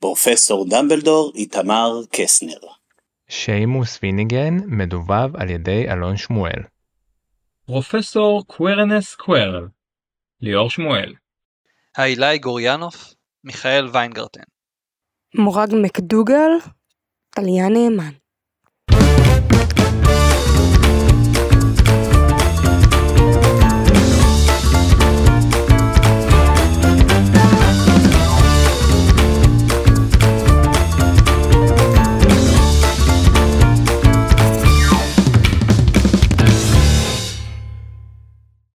פרופסור 0.00 0.66
דמבלדור 0.68 1.32
איתמר 1.34 1.90
קסנר. 2.12 2.58
שיימוס 3.28 3.98
ויניגן 4.02 4.56
מדובב 4.66 5.36
על 5.36 5.50
ידי 5.50 5.90
אלון 5.90 6.16
שמואל. 6.16 6.62
פרופסור 7.66 8.46
קוורנס 8.46 9.14
קוורל 9.14 9.68
ליאור 10.40 10.70
שמואל 10.70 11.14
האילי 11.96 12.38
גוריאנוף, 12.38 13.14
מיכאל 13.44 13.88
ויינגרטן. 13.92 14.42
מורג 15.34 15.68
מקדוגל, 15.82 16.50
טליה 17.30 17.68
נאמן. 17.68 18.19